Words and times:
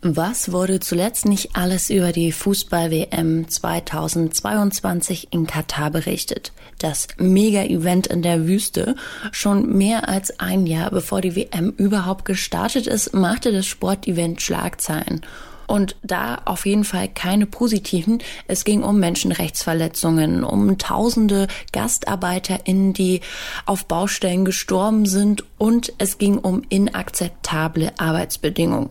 Was 0.00 0.52
wurde 0.52 0.78
zuletzt 0.78 1.26
nicht 1.26 1.56
alles 1.56 1.90
über 1.90 2.12
die 2.12 2.30
Fußball-WM 2.30 3.48
2022 3.48 5.32
in 5.32 5.48
Katar 5.48 5.90
berichtet? 5.90 6.52
Das 6.78 7.08
Mega-Event 7.18 8.06
in 8.06 8.22
der 8.22 8.46
Wüste. 8.46 8.94
Schon 9.32 9.76
mehr 9.76 10.08
als 10.08 10.38
ein 10.38 10.68
Jahr 10.68 10.92
bevor 10.92 11.20
die 11.20 11.34
WM 11.34 11.70
überhaupt 11.70 12.26
gestartet 12.26 12.86
ist, 12.86 13.12
machte 13.12 13.50
das 13.50 13.66
Sportevent 13.66 14.40
Schlagzeilen. 14.40 15.22
Und 15.66 15.96
da 16.04 16.42
auf 16.44 16.64
jeden 16.64 16.84
Fall 16.84 17.08
keine 17.08 17.46
positiven. 17.46 18.22
Es 18.46 18.62
ging 18.62 18.84
um 18.84 19.00
Menschenrechtsverletzungen, 19.00 20.44
um 20.44 20.78
tausende 20.78 21.48
GastarbeiterInnen, 21.72 22.92
die 22.92 23.20
auf 23.66 23.84
Baustellen 23.86 24.44
gestorben 24.44 25.06
sind 25.06 25.42
und 25.58 25.92
es 25.98 26.18
ging 26.18 26.38
um 26.38 26.62
inakzeptable 26.68 27.92
Arbeitsbedingungen. 27.98 28.90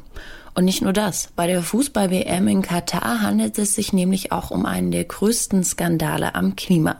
Und 0.57 0.65
nicht 0.65 0.81
nur 0.81 0.91
das. 0.91 1.29
Bei 1.35 1.45
der 1.45 1.61
Fußball-WM 1.61 2.47
in 2.47 2.63
Katar 2.63 3.21
handelt 3.21 3.59
es 3.59 3.75
sich 3.75 3.93
nämlich 3.93 4.31
auch 4.31 4.49
um 4.49 4.65
einen 4.65 4.89
der 4.89 5.03
größten 5.03 5.63
Skandale 5.63 6.33
am 6.33 6.55
Klima. 6.55 6.97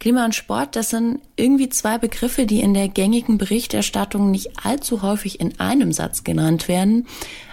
Klima 0.00 0.24
und 0.24 0.34
Sport, 0.34 0.74
das 0.74 0.90
sind 0.90 1.20
irgendwie 1.36 1.68
zwei 1.68 1.98
Begriffe, 1.98 2.46
die 2.46 2.60
in 2.60 2.74
der 2.74 2.88
gängigen 2.88 3.38
Berichterstattung 3.38 4.32
nicht 4.32 4.64
allzu 4.64 5.02
häufig 5.02 5.38
in 5.38 5.60
einem 5.60 5.92
Satz 5.92 6.24
genannt 6.24 6.66
werden. 6.66 7.06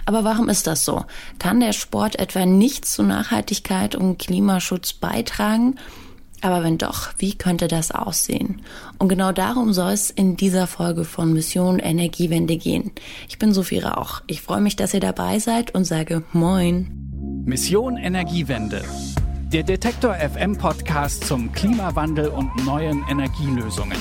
Aber 0.06 0.24
warum 0.24 0.48
ist 0.48 0.66
das 0.66 0.84
so? 0.84 1.04
Kann 1.38 1.60
der 1.60 1.72
Sport 1.72 2.18
etwa 2.18 2.46
nichts 2.46 2.92
zu 2.92 3.04
Nachhaltigkeit 3.04 3.94
und 3.94 4.18
Klimaschutz 4.18 4.92
beitragen? 4.92 5.76
Aber 6.44 6.62
wenn 6.62 6.76
doch, 6.76 7.08
wie 7.16 7.38
könnte 7.38 7.68
das 7.68 7.90
aussehen? 7.90 8.60
Und 8.98 9.08
genau 9.08 9.32
darum 9.32 9.72
soll 9.72 9.92
es 9.92 10.10
in 10.10 10.36
dieser 10.36 10.66
Folge 10.66 11.04
von 11.04 11.32
Mission 11.32 11.78
Energiewende 11.78 12.58
gehen. 12.58 12.92
Ich 13.30 13.38
bin 13.38 13.54
Sophie 13.54 13.78
Rauch. 13.78 14.20
Ich 14.26 14.42
freue 14.42 14.60
mich, 14.60 14.76
dass 14.76 14.92
ihr 14.92 15.00
dabei 15.00 15.38
seid 15.38 15.74
und 15.74 15.86
sage 15.86 16.22
Moin. 16.34 17.44
Mission 17.46 17.96
Energiewende. 17.96 18.84
Der 19.54 19.62
Detektor 19.62 20.16
FM 20.16 20.58
Podcast 20.58 21.24
zum 21.26 21.50
Klimawandel 21.50 22.28
und 22.28 22.50
neuen 22.66 23.02
Energielösungen. 23.08 23.96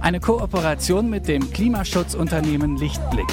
Eine 0.00 0.18
Kooperation 0.18 1.08
mit 1.08 1.28
dem 1.28 1.52
Klimaschutzunternehmen 1.52 2.78
Lichtblick. 2.78 3.30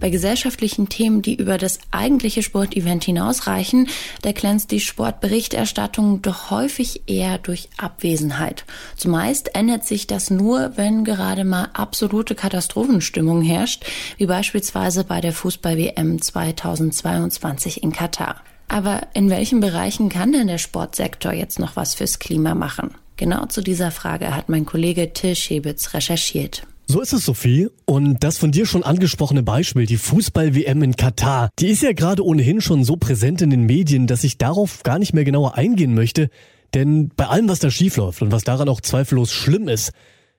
Bei 0.00 0.10
gesellschaftlichen 0.10 0.88
Themen, 0.88 1.22
die 1.22 1.34
über 1.34 1.58
das 1.58 1.80
eigentliche 1.90 2.44
Sportevent 2.44 3.02
hinausreichen, 3.02 3.88
da 4.22 4.30
glänzt 4.30 4.70
die 4.70 4.78
Sportberichterstattung 4.78 6.22
doch 6.22 6.50
häufig 6.50 7.02
eher 7.08 7.38
durch 7.38 7.68
Abwesenheit. 7.78 8.64
Zumeist 8.96 9.56
ändert 9.56 9.84
sich 9.84 10.06
das 10.06 10.30
nur, 10.30 10.76
wenn 10.76 11.02
gerade 11.02 11.44
mal 11.44 11.68
absolute 11.72 12.36
Katastrophenstimmung 12.36 13.42
herrscht, 13.42 13.86
wie 14.18 14.26
beispielsweise 14.26 15.02
bei 15.02 15.20
der 15.20 15.32
Fußball-WM 15.32 16.22
2022 16.22 17.82
in 17.82 17.92
Katar. 17.92 18.36
Aber 18.68 19.00
in 19.14 19.30
welchen 19.30 19.60
Bereichen 19.60 20.10
kann 20.10 20.32
denn 20.32 20.46
der 20.46 20.58
Sportsektor 20.58 21.32
jetzt 21.32 21.58
noch 21.58 21.74
was 21.74 21.94
fürs 21.94 22.18
Klima 22.20 22.54
machen? 22.54 22.94
Genau 23.16 23.46
zu 23.46 23.62
dieser 23.62 23.90
Frage 23.90 24.36
hat 24.36 24.48
mein 24.48 24.64
Kollege 24.64 25.12
Till 25.12 25.34
Schebitz 25.34 25.92
recherchiert. 25.94 26.62
So 26.90 27.02
ist 27.02 27.12
es, 27.12 27.26
Sophie. 27.26 27.68
Und 27.84 28.24
das 28.24 28.38
von 28.38 28.50
dir 28.50 28.64
schon 28.64 28.82
angesprochene 28.82 29.42
Beispiel, 29.42 29.84
die 29.84 29.98
Fußball-WM 29.98 30.82
in 30.82 30.96
Katar, 30.96 31.50
die 31.58 31.68
ist 31.68 31.82
ja 31.82 31.92
gerade 31.92 32.24
ohnehin 32.24 32.62
schon 32.62 32.82
so 32.82 32.96
präsent 32.96 33.42
in 33.42 33.50
den 33.50 33.64
Medien, 33.64 34.06
dass 34.06 34.24
ich 34.24 34.38
darauf 34.38 34.82
gar 34.84 34.98
nicht 34.98 35.12
mehr 35.12 35.24
genauer 35.24 35.56
eingehen 35.56 35.94
möchte. 35.94 36.30
Denn 36.72 37.10
bei 37.14 37.26
allem, 37.26 37.46
was 37.46 37.58
da 37.58 37.70
schiefläuft 37.70 38.22
und 38.22 38.32
was 38.32 38.42
daran 38.42 38.70
auch 38.70 38.80
zweifellos 38.80 39.32
schlimm 39.32 39.68
ist, 39.68 39.92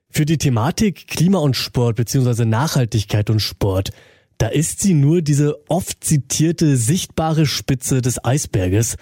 für 0.10 0.26
die 0.26 0.40
Thematik 0.40 1.06
Klima 1.06 1.38
und 1.38 1.56
Sport 1.56 1.98
beziehungsweise 1.98 2.48
Nachhaltigkeit 2.48 3.30
und 3.30 3.42
Sport, 3.42 3.92
da 4.40 4.48
ist 4.48 4.80
sie 4.80 4.96
nur 4.96 5.22
diese 5.22 5.56
oft 5.70 6.04
zitierte 6.04 6.78
sichtbare 6.78 7.46
Spitze 7.46 8.02
des 8.02 8.26
Eisberges. 8.26 8.96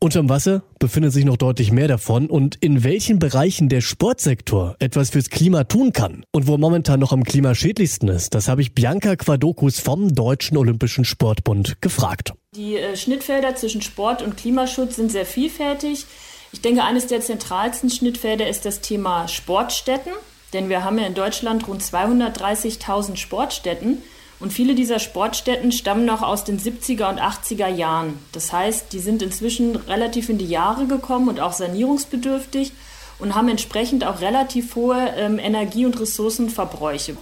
Unterm 0.00 0.28
Wasser 0.28 0.62
befindet 0.78 1.12
sich 1.12 1.24
noch 1.24 1.36
deutlich 1.36 1.72
mehr 1.72 1.88
davon 1.88 2.30
und 2.30 2.54
in 2.54 2.84
welchen 2.84 3.18
Bereichen 3.18 3.68
der 3.68 3.80
Sportsektor 3.80 4.76
etwas 4.78 5.10
fürs 5.10 5.28
Klima 5.28 5.64
tun 5.64 5.92
kann 5.92 6.24
und 6.30 6.46
wo 6.46 6.56
momentan 6.56 7.00
noch 7.00 7.10
am 7.10 7.24
klimaschädlichsten 7.24 8.08
ist, 8.08 8.32
das 8.32 8.46
habe 8.46 8.62
ich 8.62 8.74
Bianca 8.74 9.16
Quadokus 9.16 9.80
vom 9.80 10.14
Deutschen 10.14 10.56
Olympischen 10.56 11.04
Sportbund 11.04 11.82
gefragt. 11.82 12.34
Die 12.54 12.76
äh, 12.76 12.96
Schnittfelder 12.96 13.56
zwischen 13.56 13.82
Sport 13.82 14.22
und 14.22 14.36
Klimaschutz 14.36 14.94
sind 14.94 15.10
sehr 15.10 15.26
vielfältig. 15.26 16.06
Ich 16.52 16.60
denke, 16.60 16.84
eines 16.84 17.08
der 17.08 17.20
zentralsten 17.20 17.90
Schnittfelder 17.90 18.48
ist 18.48 18.66
das 18.66 18.80
Thema 18.80 19.26
Sportstätten, 19.26 20.12
denn 20.52 20.68
wir 20.68 20.84
haben 20.84 21.00
ja 21.00 21.08
in 21.08 21.14
Deutschland 21.14 21.66
rund 21.66 21.82
230.000 21.82 23.16
Sportstätten. 23.16 24.00
Und 24.40 24.52
viele 24.52 24.74
dieser 24.74 25.00
Sportstätten 25.00 25.72
stammen 25.72 26.04
noch 26.04 26.22
aus 26.22 26.44
den 26.44 26.60
70er 26.60 27.08
und 27.08 27.20
80er 27.20 27.68
Jahren. 27.68 28.18
Das 28.32 28.52
heißt, 28.52 28.92
die 28.92 29.00
sind 29.00 29.20
inzwischen 29.22 29.74
relativ 29.74 30.28
in 30.28 30.38
die 30.38 30.46
Jahre 30.46 30.86
gekommen 30.86 31.28
und 31.28 31.40
auch 31.40 31.52
sanierungsbedürftig 31.52 32.72
und 33.18 33.34
haben 33.34 33.48
entsprechend 33.48 34.04
auch 34.04 34.20
relativ 34.20 34.76
hohe 34.76 35.12
ähm, 35.16 35.38
Energie- 35.40 35.86
und 35.86 35.98
Ressourcenverbräuche. 35.98 37.16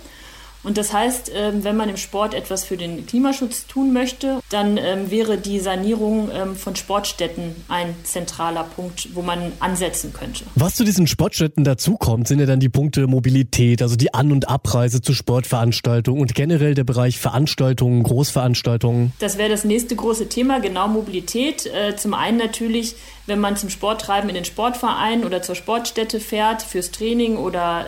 Und 0.67 0.79
das 0.79 0.93
heißt, 0.93 1.31
ähm, 1.33 1.63
wenn 1.63 1.77
man 1.77 1.89
im 1.89 1.97
Sport 1.97 2.35
etwas 2.35 2.65
für 2.65 2.77
den 2.77 3.07
Klimaschutz 3.07 3.69
tun 3.69 3.93
möchte, 3.93 4.41
dann 4.51 4.79
ähm, 4.79 5.13
wäre 5.13 5.39
die 5.39 5.61
Sanierung 5.61 6.29
ähm, 6.35 6.57
von 6.57 6.75
Sportstätten 6.75 7.55
ein 7.69 7.95
zentraler 8.03 8.65
Punkt, 8.65 9.11
wo 9.15 9.23
man 9.23 9.53
ansetzen 9.61 10.13
könnte. 10.13 10.43
Was 10.57 10.75
zu 10.75 10.83
diesen 10.83 11.07
Sportstätten 11.07 11.63
dazukommt, 11.63 12.27
sind 12.27 12.41
ja 12.41 12.47
dann 12.47 12.59
die 12.59 12.69
Punkte 12.69 13.07
Mobilität, 13.07 13.81
also 13.81 13.95
die 13.95 14.13
An- 14.13 14.33
und 14.33 14.49
Abreise 14.49 15.01
zu 15.01 15.15
Sportveranstaltungen 15.15 16.21
und 16.21 16.35
generell 16.35 16.75
der 16.75 16.83
Bereich 16.83 17.21
Veranstaltungen, 17.21 18.03
Großveranstaltungen. 18.03 19.13
Das 19.21 19.39
wäre 19.39 19.51
das 19.51 19.63
nächste 19.63 19.95
große 19.95 20.29
Thema, 20.29 20.59
genau 20.59 20.89
Mobilität. 20.89 21.67
Äh, 21.67 21.95
zum 21.95 22.13
einen 22.13 22.39
natürlich, 22.39 22.97
wenn 23.27 23.39
man 23.39 23.57
zum 23.57 23.71
Sporttreiben 23.71 24.29
in 24.29 24.35
den 24.35 24.45
Sportverein 24.45 25.25
oder 25.25 25.43
zur 25.43 25.55
Sportstätte 25.55 26.19
fährt, 26.19 26.63
fürs 26.63 26.91
Training 26.91 27.37
oder 27.37 27.87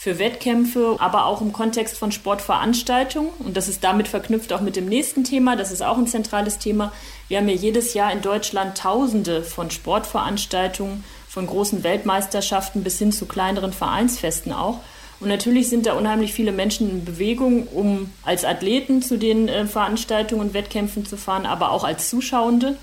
für 0.00 0.18
Wettkämpfe, 0.18 0.96
aber 0.98 1.26
auch 1.26 1.42
im 1.42 1.52
Kontext 1.52 1.98
von 1.98 2.10
Sportveranstaltungen. 2.10 3.32
Und 3.38 3.54
das 3.58 3.68
ist 3.68 3.84
damit 3.84 4.08
verknüpft 4.08 4.50
auch 4.54 4.62
mit 4.62 4.74
dem 4.74 4.86
nächsten 4.86 5.24
Thema. 5.24 5.56
Das 5.56 5.70
ist 5.70 5.82
auch 5.82 5.98
ein 5.98 6.06
zentrales 6.06 6.56
Thema. 6.56 6.90
Wir 7.28 7.36
haben 7.36 7.50
ja 7.50 7.54
jedes 7.54 7.92
Jahr 7.92 8.10
in 8.10 8.22
Deutschland 8.22 8.78
Tausende 8.78 9.42
von 9.42 9.70
Sportveranstaltungen, 9.70 11.04
von 11.28 11.46
großen 11.46 11.84
Weltmeisterschaften 11.84 12.82
bis 12.82 12.98
hin 12.98 13.12
zu 13.12 13.26
kleineren 13.26 13.74
Vereinsfesten 13.74 14.54
auch. 14.54 14.80
Und 15.20 15.28
natürlich 15.28 15.68
sind 15.68 15.84
da 15.84 15.92
unheimlich 15.92 16.32
viele 16.32 16.52
Menschen 16.52 16.88
in 16.88 17.04
Bewegung, 17.04 17.66
um 17.66 18.10
als 18.22 18.46
Athleten 18.46 19.02
zu 19.02 19.18
den 19.18 19.48
äh, 19.48 19.66
Veranstaltungen 19.66 20.40
und 20.40 20.54
Wettkämpfen 20.54 21.04
zu 21.04 21.18
fahren, 21.18 21.44
aber 21.44 21.72
auch 21.72 21.84
als 21.84 22.08
Zuschauende. 22.08 22.78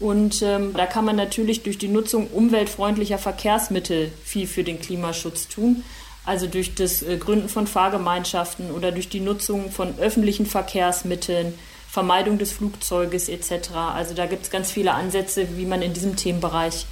Und 0.00 0.42
ähm, 0.42 0.72
da 0.76 0.86
kann 0.86 1.04
man 1.04 1.14
natürlich 1.14 1.62
durch 1.62 1.78
die 1.78 1.86
Nutzung 1.86 2.26
umweltfreundlicher 2.26 3.18
Verkehrsmittel 3.18 4.10
viel 4.24 4.48
für 4.48 4.64
den 4.64 4.80
Klimaschutz 4.80 5.46
tun 5.46 5.84
also 6.30 6.46
durch 6.46 6.76
das 6.76 7.02
äh, 7.02 7.16
Gründen 7.16 7.48
von 7.48 7.66
Fahrgemeinschaften 7.66 8.70
oder 8.70 8.92
durch 8.92 9.08
die 9.08 9.18
Nutzung 9.18 9.72
von 9.72 9.98
öffentlichen 9.98 10.46
Verkehrsmitteln, 10.46 11.58
Vermeidung 11.88 12.38
des 12.38 12.52
Flugzeuges 12.52 13.28
etc. 13.28 13.72
Also 13.74 14.14
da 14.14 14.26
gibt 14.26 14.44
es 14.44 14.50
ganz 14.50 14.70
viele 14.70 14.94
Ansätze, 14.94 15.56
wie 15.56 15.66
man 15.66 15.82
in 15.82 15.92
diesem 15.92 16.14
Themenbereich 16.14 16.86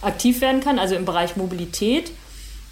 aktiv 0.00 0.40
werden 0.40 0.60
kann, 0.60 0.80
also 0.80 0.96
im 0.96 1.04
Bereich 1.04 1.36
Mobilität. 1.36 2.10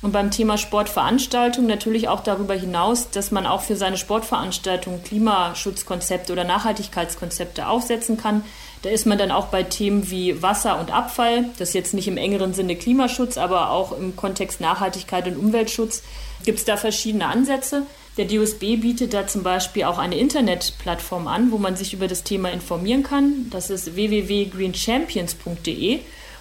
Und 0.02 0.10
beim 0.10 0.32
Thema 0.32 0.58
Sportveranstaltung 0.58 1.66
natürlich 1.66 2.08
auch 2.08 2.24
darüber 2.24 2.54
hinaus, 2.54 3.10
dass 3.10 3.30
man 3.30 3.46
auch 3.46 3.60
für 3.60 3.76
seine 3.76 3.96
Sportveranstaltung 3.96 5.04
Klimaschutzkonzepte 5.04 6.32
oder 6.32 6.42
Nachhaltigkeitskonzepte 6.42 7.68
aufsetzen 7.68 8.16
kann. 8.16 8.42
Da 8.82 8.90
ist 8.90 9.06
man 9.06 9.18
dann 9.18 9.30
auch 9.30 9.48
bei 9.48 9.62
Themen 9.62 10.10
wie 10.10 10.42
Wasser 10.42 10.80
und 10.80 10.90
Abfall, 10.90 11.44
das 11.58 11.74
jetzt 11.74 11.92
nicht 11.92 12.08
im 12.08 12.16
engeren 12.16 12.54
Sinne 12.54 12.76
Klimaschutz, 12.76 13.36
aber 13.36 13.70
auch 13.70 13.92
im 13.96 14.16
Kontext 14.16 14.60
Nachhaltigkeit 14.60 15.26
und 15.26 15.36
Umweltschutz 15.36 16.02
gibt 16.44 16.60
es 16.60 16.64
da 16.64 16.78
verschiedene 16.78 17.26
Ansätze. 17.26 17.82
Der 18.16 18.24
DUSB 18.24 18.76
bietet 18.76 19.12
da 19.14 19.26
zum 19.26 19.42
Beispiel 19.42 19.84
auch 19.84 19.98
eine 19.98 20.16
Internetplattform 20.16 21.26
an, 21.26 21.52
wo 21.52 21.58
man 21.58 21.76
sich 21.76 21.92
über 21.92 22.08
das 22.08 22.24
Thema 22.24 22.50
informieren 22.50 23.02
kann. 23.02 23.50
Das 23.50 23.68
ist 23.70 23.94
www.greenchampions.de. 23.94 26.00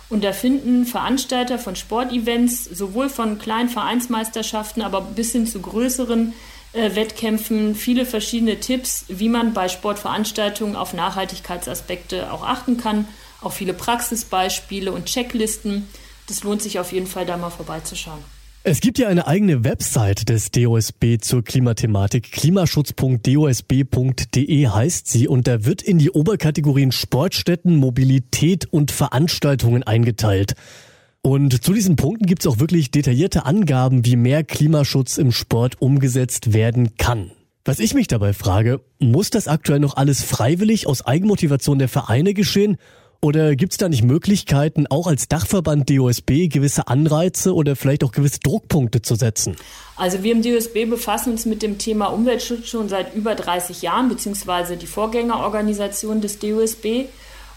Und 0.09 0.23
da 0.23 0.31
finden 0.33 0.85
Veranstalter 0.85 1.59
von 1.59 1.75
Sportevents, 1.75 2.65
sowohl 2.65 3.09
von 3.09 3.37
kleinen 3.37 3.69
Vereinsmeisterschaften, 3.69 4.81
aber 4.81 5.01
bis 5.01 5.33
hin 5.33 5.45
zu 5.45 5.61
größeren 5.61 6.33
Wettkämpfen 6.73 7.75
viele 7.75 8.05
verschiedene 8.05 8.59
Tipps, 8.59 9.05
wie 9.07 9.29
man 9.29 9.53
bei 9.53 9.69
Sportveranstaltungen 9.69 10.75
auf 10.75 10.93
Nachhaltigkeitsaspekte 10.93 12.31
auch 12.31 12.43
achten 12.43 12.77
kann. 12.77 13.07
Auch 13.41 13.53
viele 13.53 13.73
Praxisbeispiele 13.73 14.91
und 14.91 15.05
Checklisten. 15.05 15.87
Das 16.27 16.43
lohnt 16.43 16.61
sich 16.61 16.77
auf 16.79 16.91
jeden 16.91 17.07
Fall, 17.07 17.25
da 17.25 17.37
mal 17.37 17.49
vorbeizuschauen. 17.49 18.19
Es 18.63 18.81
gibt 18.81 18.99
ja 18.99 19.07
eine 19.07 19.25
eigene 19.25 19.63
Website 19.63 20.27
des 20.27 20.51
DOSB 20.51 21.19
zur 21.21 21.45
Klimathematik. 21.45 22.33
Klimaschutz.dosb.de 22.33 24.67
heißt 24.67 25.07
sie 25.07 25.29
und 25.29 25.47
da 25.47 25.63
wird 25.63 25.81
in 25.81 25.97
die 25.97 26.11
Oberkategorien 26.11 26.91
Sportstätten, 26.91 27.77
Mobilität 27.77 28.67
und 28.69 28.91
Veranstaltungen 28.91 29.83
eingeteilt. 29.83 30.55
Und 31.21 31.63
zu 31.63 31.73
diesen 31.73 31.97
Punkten 31.97 32.25
gibt 32.25 32.43
es 32.43 32.47
auch 32.47 32.59
wirklich 32.59 32.91
detaillierte 32.91 33.45
Angaben, 33.45 34.05
wie 34.05 34.15
mehr 34.15 34.43
Klimaschutz 34.43 35.17
im 35.17 35.31
Sport 35.31 35.81
umgesetzt 35.81 36.53
werden 36.53 36.95
kann. 36.97 37.31
Was 37.65 37.79
ich 37.79 37.93
mich 37.93 38.07
dabei 38.07 38.33
frage, 38.33 38.81
muss 38.99 39.29
das 39.29 39.47
aktuell 39.49 39.79
noch 39.79 39.97
alles 39.97 40.23
freiwillig 40.23 40.87
aus 40.87 41.05
Eigenmotivation 41.05 41.77
der 41.77 41.89
Vereine 41.89 42.33
geschehen? 42.33 42.77
Oder 43.21 43.57
gibt 43.57 43.73
es 43.73 43.77
da 43.77 43.89
nicht 43.89 44.03
Möglichkeiten, 44.03 44.87
auch 44.87 45.05
als 45.05 45.27
Dachverband 45.27 45.89
DOSB 45.89 46.47
gewisse 46.47 46.87
Anreize 46.87 47.53
oder 47.53 47.75
vielleicht 47.75 48.05
auch 48.05 48.13
gewisse 48.13 48.39
Druckpunkte 48.39 49.01
zu 49.01 49.15
setzen? 49.15 49.57
Also 49.97 50.23
wir 50.23 50.31
im 50.31 50.41
DOSB 50.41 50.85
befassen 50.89 51.33
uns 51.33 51.45
mit 51.45 51.61
dem 51.61 51.77
Thema 51.77 52.05
Umweltschutz 52.05 52.69
schon 52.69 52.87
seit 52.87 53.13
über 53.13 53.35
30 53.35 53.81
Jahren, 53.81 54.07
beziehungsweise 54.07 54.77
die 54.77 54.87
Vorgängerorganisation 54.87 56.21
des 56.21 56.39
DOSB. 56.39 57.07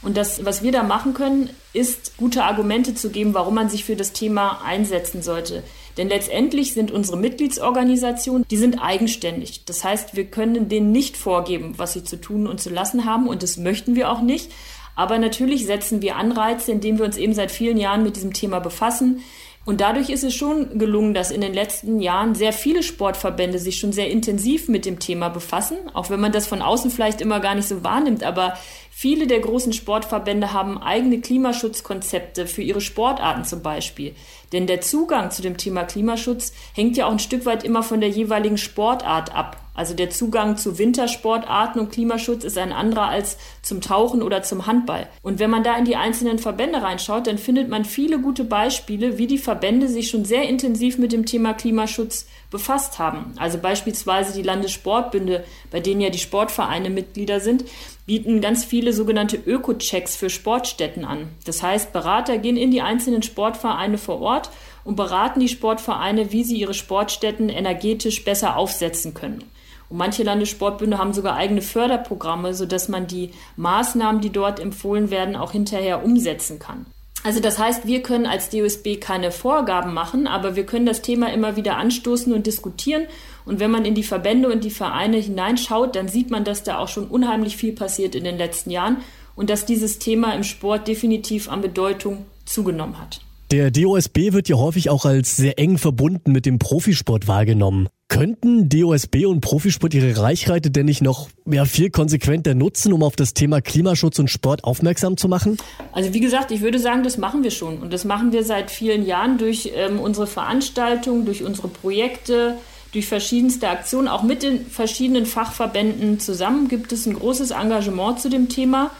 Und 0.03 0.17
das, 0.17 0.45
was 0.45 0.63
wir 0.63 0.73
da 0.73 0.83
machen 0.83 1.15
können, 1.15 1.51
ist 1.73 2.17
gute 2.17 2.45
Argumente 2.45 2.95
zu 2.95 3.11
geben, 3.11 3.35
warum 3.35 3.55
man 3.55 3.69
sich 3.69 3.85
für 3.85 3.97
das 3.97 4.13
Thema 4.13 4.61
einsetzen 4.65 5.23
sollte. 5.23 5.63
Denn 5.97 6.09
letztendlich 6.09 6.75
sind 6.75 6.91
unsere 6.91 7.17
Mitgliedsorganisationen, 7.17 8.45
die 8.51 8.57
sind 8.57 8.83
eigenständig. 8.83 9.65
Das 9.65 9.85
heißt, 9.85 10.17
wir 10.17 10.25
können 10.25 10.69
denen 10.69 10.91
nicht 10.91 11.17
vorgeben, 11.17 11.75
was 11.77 11.93
sie 11.93 12.03
zu 12.03 12.21
tun 12.21 12.47
und 12.47 12.61
zu 12.61 12.71
lassen 12.71 13.05
haben. 13.05 13.29
Und 13.29 13.43
das 13.43 13.57
möchten 13.59 13.95
wir 13.95 14.11
auch 14.11 14.23
nicht. 14.23 14.51
Aber 14.97 15.19
natürlich 15.19 15.67
setzen 15.67 16.03
wir 16.03 16.17
Anreize, 16.17 16.73
indem 16.73 16.99
wir 16.99 17.05
uns 17.05 17.17
eben 17.17 17.35
seit 17.35 17.51
vielen 17.51 17.77
Jahren 17.77 18.03
mit 18.03 18.17
diesem 18.17 18.33
Thema 18.33 18.59
befassen. 18.59 19.23
Und 19.65 19.81
dadurch 19.81 20.11
ist 20.11 20.25
es 20.25 20.35
schon 20.35 20.77
gelungen, 20.79 21.15
dass 21.15 21.31
in 21.31 21.41
den 21.41 21.55
letzten 21.55 22.01
Jahren 22.01 22.35
sehr 22.35 22.53
viele 22.53 22.83
Sportverbände 22.83 23.61
sich 23.61 23.79
schon 23.79 23.93
sehr 23.93 24.11
intensiv 24.11 24.69
mit 24.69 24.85
dem 24.85 24.99
Thema 24.99 25.29
befassen, 25.29 25.77
auch 25.95 26.11
wenn 26.11 26.19
man 26.19 26.33
das 26.33 26.49
von 26.49 26.63
außen 26.63 26.91
vielleicht 26.91 27.21
immer 27.21 27.39
gar 27.39 27.55
nicht 27.55 27.69
so 27.69 27.85
wahrnimmt. 27.85 28.25
Aber 28.25 28.55
viele 29.03 29.27
der 29.27 29.41
großen 29.41 29.73
Sportverbände 29.73 30.53
haben 30.53 30.79
eigene 30.79 31.21
Klimaschutzkonzepte 31.21 32.47
für 32.47 32.63
ihre 32.63 32.81
Sportarten 32.81 33.45
zum 33.45 33.61
Beispiel. 33.61 34.15
Denn 34.53 34.69
der 34.69 34.81
Zugang 34.81 35.33
zu 35.33 35.43
dem 35.43 35.57
Thema 35.57 35.83
Klimaschutz 35.83 36.53
hängt 36.73 36.97
ja 36.97 37.07
auch 37.07 37.11
ein 37.11 37.19
Stück 37.19 37.45
weit 37.45 37.65
immer 37.65 37.83
von 37.83 38.01
der 38.01 38.11
jeweiligen 38.11 38.59
Sportart 38.59 39.35
ab. 39.35 39.57
Also 39.75 39.95
der 39.95 40.11
Zugang 40.11 40.59
zu 40.59 40.79
Wintersportarten 40.79 41.81
und 41.81 41.91
Klimaschutz 41.91 42.45
ist 42.45 42.59
ein 42.59 42.73
anderer 42.73 43.09
als 43.09 43.39
zum 43.63 43.81
Tauchen 43.81 44.23
oder 44.23 44.43
zum 44.43 44.67
Handball. 44.67 45.09
Und 45.23 45.39
wenn 45.39 45.49
man 45.49 45.65
da 45.65 45.77
in 45.77 45.87
die 45.87 45.97
einzelnen 45.97 46.39
Verbände 46.39 46.83
reinschaut, 46.83 47.27
dann 47.27 47.39
findet 47.39 47.71
man 47.71 47.87
viele 47.87 48.21
gute 48.21 48.45
Beispiele, 48.45 49.17
wie 49.17 49.27
die 49.27 49.39
Verbände 49.39 49.89
sich 49.89 50.11
schon 50.11 50.27
sehr 50.27 50.47
intensiv 50.47 50.99
mit 50.99 51.11
dem 51.11 51.25
Thema 51.25 51.55
Klimaschutz 51.55 52.27
befasst 52.51 52.99
haben. 52.99 53.33
Also 53.39 53.57
beispielsweise 53.57 54.35
die 54.35 54.47
Landessportbünde, 54.47 55.43
bei 55.71 55.81
denen 55.81 56.03
ja 56.03 56.11
die 56.11 56.19
Sportvereine 56.19 56.91
Mitglieder 56.91 57.41
sind, 57.41 57.65
bieten 58.05 58.43
ganz 58.43 58.65
viele 58.65 58.92
sogenannte 58.93 59.37
Öko-Checks 59.37 60.17
für 60.17 60.31
Sportstätten 60.31 61.05
an. 61.05 61.29
Das 61.45 61.63
heißt, 61.63 61.93
Berater 61.93 62.39
gehen 62.39 62.57
in 62.57 62.71
die 62.71 62.83
einzelnen 62.83 63.23
Sportvereine 63.23 63.99
vor 63.99 64.21
Ort 64.21 64.51
und 64.85 64.97
beraten 64.97 65.41
die 65.41 65.49
Sportvereine, 65.49 66.33
wie 66.33 66.45
sie 66.45 66.57
ihre 66.57 66.75
Sportstätten 66.75 67.49
energetisch 67.49 68.25
besser 68.25 68.57
aufsetzen 68.57 69.15
können. 69.15 69.45
Und 69.89 69.99
manche 69.99 70.23
Landessportbünde 70.23 70.99
haben 70.99 71.13
sogar 71.13 71.37
eigene 71.37 71.61
Förderprogramme, 71.61 72.55
sodass 72.55 72.89
man 72.89 73.07
die 73.07 73.31
Maßnahmen, 73.57 74.21
die 74.21 74.31
dort 74.31 74.59
empfohlen 74.59 75.11
werden, 75.11 75.37
auch 75.37 75.53
hinterher 75.53 76.05
umsetzen 76.05 76.59
kann. 76.59 76.87
Also 77.25 77.41
das 77.41 77.59
heißt, 77.59 77.87
wir 77.87 78.03
können 78.03 78.27
als 78.27 78.49
DOSB 78.51 79.01
keine 79.01 79.31
Vorgaben 79.31 79.95
machen, 79.95 80.27
aber 80.27 80.57
wir 80.57 80.67
können 80.67 80.87
das 80.87 81.03
Thema 81.03 81.33
immer 81.33 81.57
wieder 81.57 81.77
anstoßen 81.77 82.33
und 82.33 82.47
diskutieren. 82.47 83.07
Und 83.45 83.61
wenn 83.61 83.71
man 83.71 83.85
in 83.85 83.95
die 83.95 84.03
Verbände 84.03 84.51
und 84.51 84.65
die 84.65 84.71
Vereine 84.71 85.19
hineinschaut, 85.19 85.97
dann 85.97 86.09
sieht 86.09 86.31
man, 86.31 86.45
dass 86.45 86.63
da 86.63 86.79
auch 86.79 86.89
schon 86.89 87.07
unheimlich 87.07 87.57
viel 87.57 87.73
passiert 87.73 88.15
in 88.15 88.25
den 88.25 88.39
letzten 88.39 88.71
Jahren 88.71 88.99
und 89.35 89.51
dass 89.51 89.67
dieses 89.67 89.99
Thema 89.99 90.35
im 90.35 90.45
Sport 90.45 90.89
definitiv 90.89 91.49
an 91.49 91.61
Bedeutung 91.61 92.27
zugenommen 92.45 92.99
hat. 93.01 93.21
Der 93.53 93.71
DOSB 93.71 94.33
wird 94.33 94.49
ja 94.49 94.57
häufig 94.57 94.89
auch 94.89 95.05
als 95.05 95.37
sehr 95.37 95.59
eng 95.59 95.77
verbunden 95.77 96.33
mit 96.33 96.47
dem 96.47 96.59
Profisport 96.59 97.29
wahrgenommen. 97.29 97.89
Könnten 98.09 98.71
DOSB 98.71 99.27
und 99.27 99.43
Profisport 99.43 99.93
ihre 99.93 100.17
Reichweite 100.17 100.71
denn 100.71 100.87
nicht 100.87 101.03
noch 101.03 101.29
ja, 101.45 101.67
viel 101.67 101.91
konsequenter 101.91 102.55
nutzen, 102.55 102.95
um 102.95 103.03
auf 103.03 103.15
das 103.15 103.35
Thema 103.35 103.61
Klimaschutz 103.61 104.19
und 104.19 104.29
Sport 104.29 104.65
aufmerksam 104.65 105.19
zu 105.19 105.29
machen? 105.29 105.59
Also 105.93 106.15
wie 106.15 106.21
gesagt, 106.21 106.51
ich 106.51 106.63
würde 106.63 106.79
sagen, 106.79 107.03
das 107.03 107.19
machen 107.19 107.43
wir 107.43 107.51
schon. 107.51 107.79
Und 107.79 107.93
das 107.93 108.07
machen 108.07 108.33
wir 108.33 108.43
seit 108.43 108.71
vielen 108.71 109.05
Jahren 109.05 109.37
durch 109.37 109.71
ähm, 109.75 110.01
unsere 110.01 110.27
Veranstaltungen, 110.27 111.27
durch 111.27 111.43
unsere 111.43 111.69
Projekte, 111.69 112.57
durch 112.93 113.07
verschiedenste 113.07 113.69
Aktionen. 113.69 114.09
Auch 114.09 114.23
mit 114.23 114.43
den 114.43 114.67
verschiedenen 114.67 115.27
Fachverbänden 115.27 116.21
zusammen 116.21 116.69
gibt 116.69 116.93
es 116.93 117.07
ein 117.07 117.15
großes 117.15 117.51
Engagement 117.51 118.21
zu 118.21 118.29
dem 118.29 118.49
Thema 118.49 118.91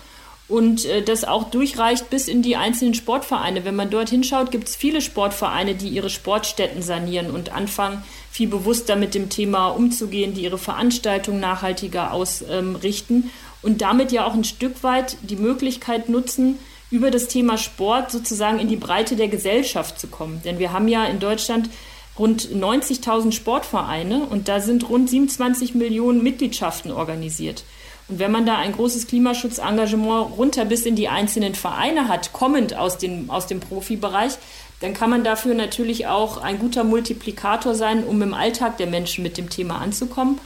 und 0.49 0.85
äh, 0.85 1.03
das 1.03 1.25
auch 1.25 1.51
durchreicht 1.51 2.11
bis 2.11 2.29
in 2.29 2.43
die 2.43 2.57
einzelnen 2.57 2.95
Sportvereine. 2.95 3.65
Wenn 3.65 3.77
man 3.77 3.91
dort 3.91 4.11
hinschaut, 4.11 4.51
gibt 4.51 4.69
es 4.69 4.77
viele 4.77 5.01
Sportvereine, 5.01 5.75
die 5.75 5.89
ihre 5.89 6.11
Sportstätten 6.11 6.83
sanieren 6.83 7.31
und 7.31 7.53
anfangen, 7.53 8.03
viel 8.31 8.49
bewusster 8.49 8.97
mit 8.97 9.15
dem 9.15 9.29
Thema 9.29 9.69
umzugehen, 9.69 10.35
die 10.35 10.43
ihre 10.43 10.59
Veranstaltungen 10.59 11.41
nachhaltiger 11.41 12.13
ausrichten 12.13 13.31
und 13.63 13.83
damit 13.83 14.11
ja 14.11 14.27
auch 14.27 14.35
ein 14.35 14.45
Stück 14.45 14.83
weit 14.83 15.17
die 15.23 15.37
Möglichkeit 15.37 16.09
nutzen, 16.09 16.59
über 16.91 17.11
das 17.11 17.29
Thema 17.29 17.57
Sport 17.57 18.11
sozusagen 18.11 18.59
in 18.59 18.69
die 18.69 18.77
Breite 18.77 19.17
der 19.17 19.29
Gesellschaft 19.29 19.99
zu 19.99 20.09
kommen. 20.09 20.43
Denn 20.45 20.59
wir 20.59 20.75
haben 20.75 20.89
ja 20.89 21.07
in 21.07 21.21
Deutschland 21.21 21.71
rund 22.19 22.49
90.000 22.49 23.33
Sportvereine 23.33 24.27
und 24.27 24.49
da 24.49 24.61
sind 24.61 24.89
rund 24.89 25.09
27 25.09 25.75
Millionen 25.75 26.23
Mitgliedschaften 26.23 26.93
organisiert. 26.93 27.65
Und 28.09 28.19
wenn 28.19 28.33
man 28.33 28.45
da 28.45 28.59
ein 28.59 28.73
großes 28.73 29.07
Klimaschutzengagement 29.07 30.37
runter 30.37 30.65
bis 30.65 30.85
in 30.85 30.97
die 30.97 31.09
einzelnen 31.09 31.55
Vereine 31.55 32.09
hat, 32.09 32.33
kommend 32.33 32.77
aus 32.77 32.99
dem, 32.99 33.31
aus 33.31 33.47
dem 33.47 33.61
Profibereich, 33.61 34.33
dann 34.81 34.95
kann 34.95 35.11
man 35.11 35.25
dafür 35.25 35.55
natürlich 35.55 36.09
auch 36.09 36.39
ein 36.39 36.59
guter 36.59 36.85
Multiplikator 36.85 37.75
sein, 37.75 38.05
um 38.05 38.21
im 38.21 38.35
Alltag 38.35 38.77
der 38.79 38.89
Menschen 38.89 39.23
mit 39.23 39.39
dem 39.39 39.49
Thema 39.49 39.79
anzukommen. 39.79 40.39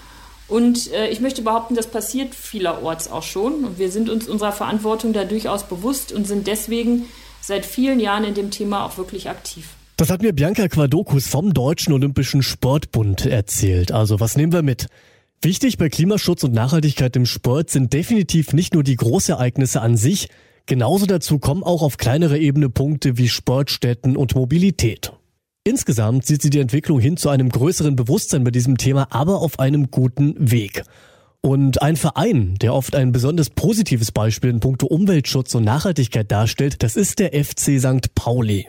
Und 0.46 0.92
äh, 0.92 1.08
ich 1.08 1.20
möchte 1.20 1.42
behaupten, 1.42 1.74
das 1.74 1.88
passiert 1.88 2.34
vielerorts 2.34 3.10
auch 3.10 3.22
schon. 3.22 3.64
Und 3.64 3.78
wir 3.78 3.90
sind 3.90 4.10
uns 4.10 4.28
unserer 4.28 4.52
Verantwortung 4.52 5.12
da 5.12 5.24
durchaus 5.24 5.64
bewusst 5.64 6.12
und 6.12 6.26
sind 6.26 6.46
deswegen 6.46 7.08
seit 7.40 7.66
vielen 7.66 7.98
Jahren 7.98 8.24
in 8.24 8.34
dem 8.34 8.50
Thema 8.50 8.84
auch 8.84 8.98
wirklich 8.98 9.28
aktiv. 9.28 9.70
Das 9.98 10.10
hat 10.10 10.20
mir 10.20 10.34
Bianca 10.34 10.69
Quadokus 10.69 11.26
vom 11.26 11.54
Deutschen 11.54 11.94
Olympischen 11.94 12.43
Sportbund 12.43 13.25
erzählt. 13.25 13.93
Also 13.93 14.20
was 14.20 14.37
nehmen 14.37 14.52
wir 14.52 14.60
mit? 14.60 14.88
Wichtig 15.40 15.78
bei 15.78 15.88
Klimaschutz 15.88 16.44
und 16.44 16.52
Nachhaltigkeit 16.52 17.16
im 17.16 17.25
Sport 17.25 17.70
sind 17.70 17.94
definitiv 17.94 18.52
nicht 18.52 18.75
nur 18.75 18.82
die 18.82 18.96
Großereignisse 18.96 19.81
an 19.81 19.96
sich, 19.96 20.28
genauso 20.66 21.06
dazu 21.06 21.38
kommen 21.38 21.62
auch 21.62 21.81
auf 21.81 21.96
kleinerer 21.96 22.37
Ebene 22.37 22.69
Punkte 22.69 23.16
wie 23.16 23.31
Sportstätten 23.31 24.19
und 24.19 24.34
Mobilität. 24.34 25.14
Insgesamt 25.64 26.26
sieht 26.26 26.42
sie 26.42 26.50
die 26.50 26.60
Entwicklung 26.60 27.00
hin 27.00 27.16
zu 27.16 27.31
einem 27.31 27.49
größeren 27.49 27.96
Bewusstsein 27.96 28.44
bei 28.44 28.50
diesem 28.50 28.76
Thema, 28.76 29.08
aber 29.12 29.40
auf 29.40 29.58
einem 29.58 29.90
guten 29.90 30.34
Weg. 30.38 30.82
Und 31.40 31.81
ein 31.81 31.96
Verein, 31.96 32.56
der 32.60 32.75
oft 32.75 32.94
ein 32.94 33.12
besonders 33.12 33.49
positives 33.49 34.12
Beispiel 34.12 34.50
in 34.50 34.61
puncto 34.61 34.88
Umweltschutz 34.88 35.54
und 35.54 35.64
Nachhaltigkeit 35.64 36.30
darstellt, 36.30 36.82
das 36.82 36.97
ist 36.97 37.18
der 37.18 37.32
FC 37.32 37.80
St. 37.80 38.14
Pauli. 38.14 38.66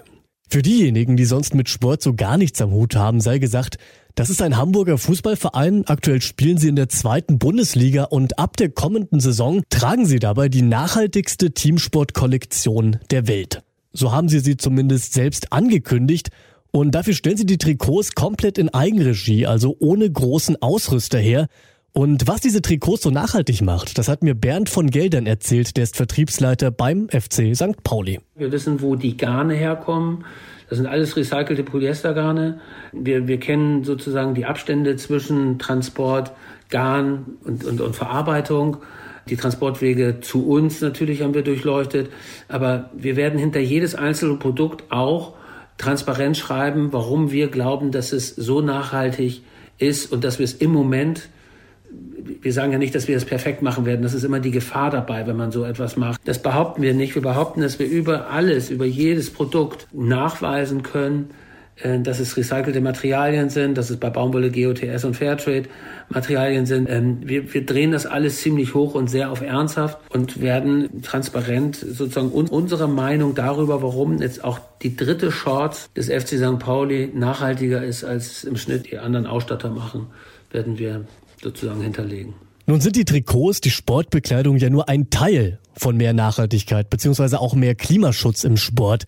Für 0.50 0.62
diejenigen, 0.62 1.18
die 1.18 1.25
sonst 1.25 1.56
mit 1.56 1.68
Sport 1.68 2.01
so 2.01 2.13
gar 2.13 2.38
nichts 2.38 2.62
am 2.62 2.72
Hut 2.72 2.96
haben, 2.96 3.20
sei 3.20 3.38
gesagt, 3.38 3.77
das 4.16 4.30
ist 4.30 4.42
ein 4.42 4.58
Hamburger 4.58 4.98
Fußballverein. 4.98 5.86
Aktuell 5.88 6.22
spielen 6.22 6.58
sie 6.58 6.70
in 6.70 6.75
der 6.75 6.89
zweiten 6.89 7.38
Bundesliga 7.38 8.06
und 8.06 8.39
ab 8.39 8.56
der 8.58 8.70
kommenden 8.70 9.20
Saison 9.20 9.62
tragen 9.70 10.06
sie 10.06 10.20
dabei 10.20 10.48
die 10.50 10.62
nachhaltigste 10.62 11.51
Teamsportkollektion 11.51 12.98
der 13.12 13.27
Welt. 13.27 13.62
So 13.92 14.12
haben 14.13 14.30
sie 14.30 14.39
sie 14.39 14.58
zumindest 14.58 15.13
selbst 15.13 15.51
angekündigt. 15.51 16.30
Und 16.72 16.92
dafür 16.92 17.13
stellen 17.13 17.38
sie 17.38 17.46
die 17.46 17.58
Trikots 17.58 18.13
komplett 18.13 18.58
in 18.58 18.70
Eigenregie, 18.70 19.46
also 19.46 19.75
ohne 19.80 20.10
großen 20.10 20.62
Ausrüster 20.62 21.20
her. 21.20 21.48
Und 21.98 22.27
was 22.27 22.42
diese 22.42 22.62
Trikots 22.62 23.01
so 23.01 23.10
nachhaltig 23.10 23.63
macht, 23.63 23.98
das 23.98 24.08
hat 24.08 24.22
mir 24.22 24.36
Bernd 24.36 24.70
von 24.70 24.92
Geldern 24.92 25.25
erzählt, 25.25 25.77
der 25.77 25.84
ist 25.84 25.98
Vertriebsleiter 25.98 26.70
beim 26.70 27.10
FC 27.10 27.56
St. 27.56 27.82
Pauli. 27.84 28.20
Wir 28.36 28.51
wissen, 28.51 28.84
wo 28.84 28.96
die 28.96 29.18
Garne 29.18 29.56
herkommen. 29.56 30.24
Das 30.70 30.77
sind 30.77 30.86
alles 30.86 31.18
recycelte 31.18 31.63
Polyestergarne. 31.63 32.60
Wir, 32.92 33.27
wir 33.27 33.39
kennen 33.39 33.84
sozusagen 33.84 34.36
die 34.36 34.46
Abstände 34.46 34.96
zwischen 34.98 35.58
Transport, 35.58 36.34
Garn 36.70 37.25
und, 37.44 37.66
und, 37.66 37.82
und 37.82 37.96
Verarbeitung. 37.96 38.77
Die 39.27 39.36
Transportwege 39.36 40.20
zu 40.22 40.48
uns 40.48 40.82
natürlich 40.82 41.24
haben 41.24 41.34
wir 41.34 41.42
durchleuchtet. 41.42 42.12
Aber 42.48 42.92
wir 42.96 43.16
werden 43.16 43.39
hinter 43.39 43.60
jedes 43.60 43.96
einzelne 43.96 44.36
Produkt 44.36 44.84
auch 44.92 45.34
transparent 45.80 46.38
schreiben, 46.38 46.94
warum 46.94 47.32
wir 47.32 47.48
glauben, 47.48 47.89
dass 47.89 48.13
es 48.13 48.36
so 48.36 48.62
nachhaltig 48.62 49.42
ist 49.80 50.12
und 50.12 50.24
dass 50.24 50.38
wir 50.38 50.44
es 50.44 50.54
im 50.54 50.72
Moment 50.72 51.30
wir 52.42 52.54
sagen 52.54 52.72
ja 52.72 52.77
nicht, 52.77 52.96
dass 52.96 53.08
wir 53.08 53.18
es 53.18 53.25
perfekt 53.25 53.62
machen 53.62 53.86
werden. 53.86 54.01
Das 54.01 54.13
ist 54.13 54.24
immer 54.24 54.39
die 54.39 54.51
Gefahr 54.51 54.89
dabei, 54.89 55.27
wenn 55.27 55.38
man 55.38 55.51
so 55.51 55.63
etwas 55.63 55.98
macht. 55.98 56.22
Das 56.25 56.42
behaupten 56.42 56.82
wir 56.82 56.94
nicht. 56.94 57.16
Wir 57.16 57.22
behaupten, 57.22 57.62
dass 57.62 57.80
wir 57.80 57.88
über 57.88 58.30
alles, 58.30 58.70
über 58.70 58.86
jedes 58.86 59.32
Produkt 59.32 59.88
nachweisen 59.94 60.84
können, 60.84 61.30
äh, 61.77 62.00
dass 62.00 62.20
es 62.20 62.36
recycelte 62.38 62.82
Materialien 62.82 63.50
sind, 63.50 63.77
dass 63.77 63.89
es 63.89 63.98
bei 63.98 64.10
Baumwolle 64.10 64.51
GOTS 64.51 65.06
und 65.06 65.16
Fairtrade 65.16 65.70
Materialien 66.10 66.66
sind. 66.66 66.89
Ähm, 66.89 67.20
wir, 67.22 67.54
wir 67.54 67.66
drehen 67.66 67.92
das 67.92 68.06
alles 68.06 68.42
ziemlich 68.42 68.74
hoch 68.74 68.96
und 68.96 69.10
sehr 69.10 69.32
auf 69.32 69.42
ernsthaft 69.42 70.00
und 70.10 70.42
werden 70.42 71.01
transparent 71.01 71.75
sozusagen 71.75 72.30
unsere 72.30 72.88
Meinung 72.88 73.36
darüber, 73.36 73.82
warum 73.82 74.22
jetzt 74.22 74.44
auch 74.44 74.60
die 74.82 74.96
dritte 74.96 75.32
Shorts 75.32 75.89
des 75.94 76.08
FC 76.08 76.38
St. 76.38 76.60
Pauli 76.60 77.12
nachhaltiger 77.13 77.84
ist, 77.84 78.04
als 78.04 78.44
im 78.44 78.58
Schnitt 78.58 78.92
die 78.92 78.98
anderen 78.98 79.27
Ausstatter 79.27 79.70
machen, 79.70 80.08
werden 80.51 80.80
wir 80.80 81.06
sozusagen 81.41 81.82
hinterlegen. 81.82 82.34
Nun 82.65 82.82
sind 82.82 82.96
die 82.96 83.06
Trikots, 83.06 83.62
die 83.62 83.72
Sportbekleidung 83.72 84.58
ja 84.58 84.70
nur 84.70 84.89
ein 84.89 85.10
Teil 85.10 85.60
von 85.77 85.96
mehr 85.96 86.13
Nachhaltigkeit 86.13 86.89
beziehungsweise 86.89 87.39
auch 87.39 87.56
mehr 87.56 87.75
Klimaschutz 87.75 88.44
im 88.44 88.58
Sport. 88.58 89.06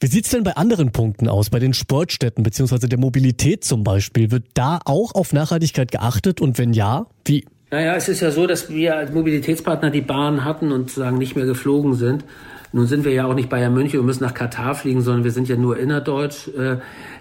Wie 0.00 0.06
sieht's 0.06 0.30
denn 0.30 0.44
bei 0.44 0.56
anderen 0.56 0.92
Punkten 0.92 1.28
aus, 1.28 1.50
bei 1.50 1.58
den 1.58 1.74
Sportstätten 1.74 2.42
beziehungsweise 2.42 2.88
der 2.88 2.98
Mobilität 2.98 3.64
zum 3.64 3.84
Beispiel? 3.84 4.30
Wird 4.30 4.44
da 4.54 4.78
auch 4.84 5.14
auf 5.14 5.32
Nachhaltigkeit 5.32 5.90
geachtet 5.90 6.40
und 6.40 6.58
wenn 6.58 6.72
ja, 6.72 7.06
wie? 7.24 7.44
Naja, 7.70 7.96
es 7.96 8.08
ist 8.08 8.20
ja 8.20 8.30
so, 8.30 8.46
dass 8.46 8.70
wir 8.70 8.96
als 8.96 9.12
Mobilitätspartner 9.12 9.90
die 9.90 10.00
Bahn 10.00 10.44
hatten 10.44 10.70
und 10.70 10.88
sozusagen 10.88 11.18
nicht 11.18 11.34
mehr 11.34 11.46
geflogen 11.46 11.94
sind. 11.94 12.24
Nun 12.76 12.86
sind 12.86 13.06
wir 13.06 13.12
ja 13.12 13.24
auch 13.24 13.32
nicht 13.32 13.48
Bayern 13.48 13.72
München 13.72 14.00
und 14.00 14.04
müssen 14.04 14.22
nach 14.22 14.34
Katar 14.34 14.74
fliegen, 14.74 15.00
sondern 15.00 15.24
wir 15.24 15.30
sind 15.30 15.48
ja 15.48 15.56
nur 15.56 15.78
innerdeutsch. 15.78 16.48
Äh, 16.48 16.76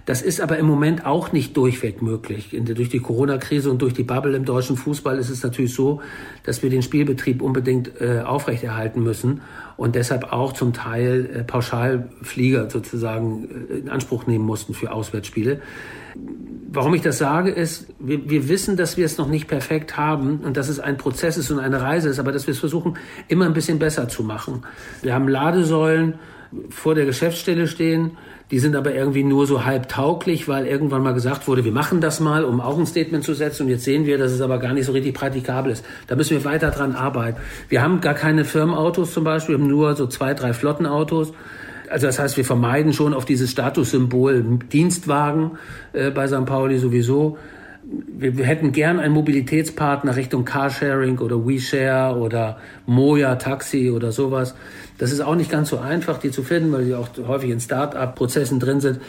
das 0.05 0.21
ist 0.21 0.41
aber 0.41 0.57
im 0.57 0.65
Moment 0.65 1.05
auch 1.05 1.31
nicht 1.31 1.55
durchweg 1.55 2.01
möglich. 2.01 2.49
Durch 2.51 2.89
die 2.89 2.99
Corona-Krise 2.99 3.71
und 3.71 3.81
durch 3.81 3.93
die 3.93 4.03
Bubble 4.03 4.35
im 4.35 4.43
deutschen 4.43 4.75
Fußball 4.75 5.17
ist 5.17 5.29
es 5.29 5.43
natürlich 5.43 5.73
so, 5.73 6.01
dass 6.43 6.61
wir 6.61 6.69
den 6.69 6.81
Spielbetrieb 6.81 7.41
unbedingt 7.41 8.01
äh, 8.01 8.19
aufrechterhalten 8.19 9.01
müssen 9.01 9.43
und 9.77 9.95
deshalb 9.95 10.33
auch 10.33 10.51
zum 10.51 10.73
Teil 10.73 11.29
äh, 11.33 11.43
Pauschalflieger 11.45 12.69
sozusagen 12.69 13.47
in 13.69 13.87
Anspruch 13.87 14.27
nehmen 14.27 14.43
mussten 14.43 14.73
für 14.73 14.91
Auswärtsspiele. 14.91 15.61
Warum 16.71 16.93
ich 16.93 17.01
das 17.01 17.17
sage, 17.17 17.51
ist, 17.51 17.87
wir, 17.99 18.29
wir 18.29 18.49
wissen, 18.49 18.75
dass 18.75 18.97
wir 18.97 19.05
es 19.05 19.17
noch 19.17 19.29
nicht 19.29 19.47
perfekt 19.47 19.95
haben 19.95 20.41
und 20.43 20.57
dass 20.57 20.67
es 20.67 20.79
ein 20.79 20.97
Prozess 20.97 21.37
ist 21.37 21.49
und 21.49 21.59
eine 21.59 21.81
Reise 21.81 22.09
ist, 22.09 22.19
aber 22.19 22.33
dass 22.33 22.47
wir 22.47 22.51
es 22.51 22.59
versuchen, 22.59 22.97
immer 23.29 23.45
ein 23.45 23.53
bisschen 23.53 23.79
besser 23.79 24.09
zu 24.09 24.23
machen. 24.23 24.63
Wir 25.01 25.13
haben 25.13 25.27
Ladesäulen 25.27 26.15
vor 26.69 26.95
der 26.95 27.05
Geschäftsstelle 27.05 27.67
stehen, 27.67 28.17
die 28.51 28.59
sind 28.59 28.75
aber 28.75 28.93
irgendwie 28.93 29.23
nur 29.23 29.47
so 29.47 29.65
halb 29.65 29.89
tauglich, 29.89 30.47
weil 30.47 30.67
irgendwann 30.67 31.01
mal 31.01 31.13
gesagt 31.13 31.47
wurde, 31.47 31.65
wir 31.65 31.71
machen 31.71 31.99
das 31.99 32.19
mal, 32.19 32.43
um 32.43 32.61
auch 32.61 32.77
ein 32.77 32.85
Statement 32.85 33.23
zu 33.23 33.33
setzen. 33.33 33.63
Und 33.63 33.69
jetzt 33.69 33.85
sehen 33.85 34.05
wir, 34.05 34.19
dass 34.19 34.31
es 34.31 34.41
aber 34.41 34.59
gar 34.59 34.73
nicht 34.73 34.85
so 34.85 34.91
richtig 34.91 35.15
praktikabel 35.15 35.71
ist. 35.71 35.83
Da 36.05 36.15
müssen 36.15 36.37
wir 36.37 36.45
weiter 36.45 36.69
dran 36.69 36.93
arbeiten. 36.93 37.39
Wir 37.69 37.81
haben 37.81 38.01
gar 38.01 38.13
keine 38.13 38.45
Firmenautos 38.45 39.13
zum 39.13 39.23
Beispiel, 39.23 39.55
wir 39.55 39.63
haben 39.63 39.69
nur 39.69 39.95
so 39.95 40.05
zwei, 40.05 40.35
drei 40.35 40.53
Flottenautos. 40.53 41.33
Also 41.89 42.07
das 42.07 42.19
heißt, 42.19 42.37
wir 42.37 42.45
vermeiden 42.45 42.93
schon 42.93 43.13
auf 43.13 43.25
dieses 43.25 43.51
Statussymbol 43.51 44.59
Dienstwagen 44.71 45.51
äh, 45.93 46.11
bei 46.11 46.27
St. 46.27 46.45
Pauli 46.45 46.77
sowieso. 46.77 47.37
Wir, 48.07 48.35
wir, 48.37 48.45
hätten 48.45 48.71
gern 48.71 48.99
einen 48.99 49.13
Mobilitätspartner 49.13 50.15
Richtung 50.15 50.43
Carsharing 50.43 51.19
oder 51.19 51.45
WeShare 51.45 52.17
oder 52.17 52.57
Moja 52.87 53.35
Taxi 53.35 53.91
oder 53.91 54.11
sowas. 54.11 54.55
Das 54.97 55.11
ist 55.11 55.21
auch 55.21 55.35
nicht 55.35 55.51
ganz 55.51 55.69
so 55.69 55.77
einfach, 55.77 56.17
die 56.17 56.31
zu 56.31 56.41
finden, 56.41 56.71
weil 56.71 56.85
die 56.85 56.95
auch 56.95 57.09
häufig 57.27 57.51
in 57.51 57.59
Start-up-Prozessen 57.59 58.59
drin 58.59 58.81
sind. 58.81 58.99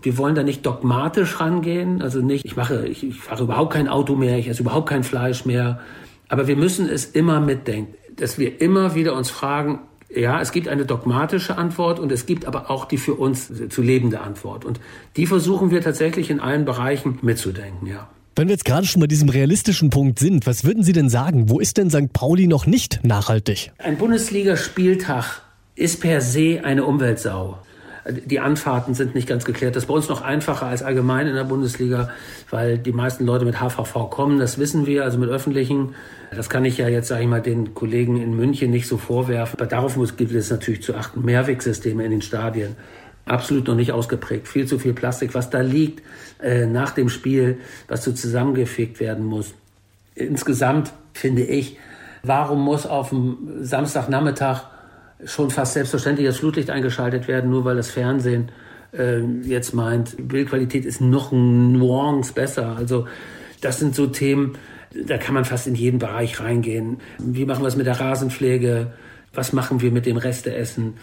Wir 0.00 0.16
wollen 0.16 0.34
da 0.34 0.42
nicht 0.42 0.64
dogmatisch 0.64 1.40
rangehen, 1.40 2.00
also 2.00 2.20
nicht, 2.20 2.44
ich 2.44 2.56
mache, 2.56 2.86
ich, 2.86 3.06
ich 3.06 3.20
fahre 3.20 3.44
überhaupt 3.44 3.74
kein 3.74 3.86
Auto 3.86 4.16
mehr, 4.16 4.38
ich 4.38 4.48
esse 4.48 4.62
überhaupt 4.62 4.88
kein 4.88 5.04
Fleisch 5.04 5.44
mehr. 5.44 5.80
Aber 6.28 6.46
wir 6.46 6.56
müssen 6.56 6.88
es 6.88 7.04
immer 7.04 7.40
mitdenken, 7.40 7.94
dass 8.16 8.38
wir 8.38 8.62
immer 8.62 8.94
wieder 8.94 9.14
uns 9.14 9.28
fragen, 9.28 9.80
ja, 10.14 10.40
es 10.40 10.52
gibt 10.52 10.68
eine 10.68 10.84
dogmatische 10.84 11.56
Antwort 11.56 11.98
und 11.98 12.12
es 12.12 12.26
gibt 12.26 12.46
aber 12.46 12.70
auch 12.70 12.84
die 12.84 12.98
für 12.98 13.14
uns 13.14 13.50
zu 13.68 13.82
lebende 13.82 14.20
Antwort. 14.20 14.64
Und 14.64 14.80
die 15.16 15.26
versuchen 15.26 15.70
wir 15.70 15.80
tatsächlich 15.80 16.30
in 16.30 16.40
allen 16.40 16.64
Bereichen 16.64 17.18
mitzudenken, 17.22 17.86
ja. 17.86 18.08
Wenn 18.34 18.48
wir 18.48 18.54
jetzt 18.54 18.64
gerade 18.64 18.86
schon 18.86 19.00
bei 19.00 19.06
diesem 19.06 19.28
realistischen 19.28 19.90
Punkt 19.90 20.18
sind, 20.18 20.46
was 20.46 20.64
würden 20.64 20.82
Sie 20.82 20.94
denn 20.94 21.10
sagen? 21.10 21.50
Wo 21.50 21.60
ist 21.60 21.76
denn 21.76 21.90
St. 21.90 22.14
Pauli 22.14 22.46
noch 22.46 22.64
nicht 22.64 23.00
nachhaltig? 23.02 23.72
Ein 23.76 23.98
Bundesligaspieltag 23.98 25.42
ist 25.74 26.00
per 26.00 26.22
se 26.22 26.62
eine 26.64 26.84
Umweltsau. 26.86 27.58
Die 28.08 28.40
Anfahrten 28.40 28.94
sind 28.94 29.14
nicht 29.14 29.28
ganz 29.28 29.44
geklärt. 29.44 29.76
Das 29.76 29.84
ist 29.84 29.86
bei 29.86 29.94
uns 29.94 30.08
noch 30.08 30.22
einfacher 30.22 30.66
als 30.66 30.82
allgemein 30.82 31.28
in 31.28 31.34
der 31.34 31.44
Bundesliga, 31.44 32.10
weil 32.50 32.78
die 32.78 32.92
meisten 32.92 33.24
Leute 33.24 33.44
mit 33.44 33.60
HVV 33.60 34.10
kommen, 34.10 34.40
das 34.40 34.58
wissen 34.58 34.86
wir, 34.86 35.04
also 35.04 35.18
mit 35.18 35.30
öffentlichen. 35.30 35.94
Das 36.34 36.50
kann 36.50 36.64
ich 36.64 36.78
ja 36.78 36.88
jetzt, 36.88 37.08
sage 37.08 37.22
ich 37.22 37.28
mal, 37.28 37.40
den 37.40 37.74
Kollegen 37.74 38.20
in 38.20 38.34
München 38.34 38.70
nicht 38.70 38.88
so 38.88 38.96
vorwerfen. 38.96 39.58
Aber 39.60 39.68
darauf 39.68 39.96
muss, 39.96 40.16
gibt 40.16 40.32
es 40.32 40.50
natürlich 40.50 40.82
zu 40.82 40.96
achten. 40.96 41.24
Mehrwegsysteme 41.24 42.04
in 42.04 42.10
den 42.10 42.22
Stadien. 42.22 42.74
Absolut 43.24 43.68
noch 43.68 43.76
nicht 43.76 43.92
ausgeprägt. 43.92 44.48
Viel 44.48 44.66
zu 44.66 44.80
viel 44.80 44.94
Plastik, 44.94 45.34
was 45.34 45.50
da 45.50 45.60
liegt 45.60 46.02
äh, 46.42 46.66
nach 46.66 46.90
dem 46.90 47.08
Spiel, 47.08 47.58
was 47.86 48.02
so 48.02 48.12
zusammengefegt 48.12 48.98
werden 48.98 49.24
muss. 49.24 49.54
Insgesamt 50.16 50.92
finde 51.12 51.42
ich, 51.42 51.78
warum 52.24 52.60
muss 52.62 52.84
auf 52.84 53.10
dem 53.10 53.38
Samstagnachmittag 53.60 54.71
schon 55.24 55.50
fast 55.50 55.74
selbstverständlich 55.74 56.26
das 56.26 56.38
Flutlicht 56.38 56.70
eingeschaltet 56.70 57.28
werden, 57.28 57.50
nur 57.50 57.64
weil 57.64 57.76
das 57.76 57.90
Fernsehen 57.90 58.50
äh, 58.92 59.20
jetzt 59.42 59.74
meint, 59.74 60.16
Bildqualität 60.28 60.84
ist 60.84 61.00
noch 61.00 61.32
ein 61.32 61.72
Nuance 61.72 62.32
besser. 62.32 62.76
Also 62.76 63.06
das 63.60 63.78
sind 63.78 63.94
so 63.94 64.06
Themen, 64.06 64.58
da 64.94 65.18
kann 65.18 65.34
man 65.34 65.44
fast 65.44 65.66
in 65.66 65.74
jeden 65.74 65.98
Bereich 65.98 66.40
reingehen. 66.40 66.98
Wie 67.18 67.44
machen 67.44 67.62
wir 67.62 67.68
es 67.68 67.76
mit 67.76 67.86
der 67.86 67.98
Rasenpflege? 67.98 68.92
Was 69.32 69.52
machen 69.52 69.80
wir 69.80 69.90
mit 69.90 70.06
dem 70.06 70.16
Resteessen? 70.16 70.94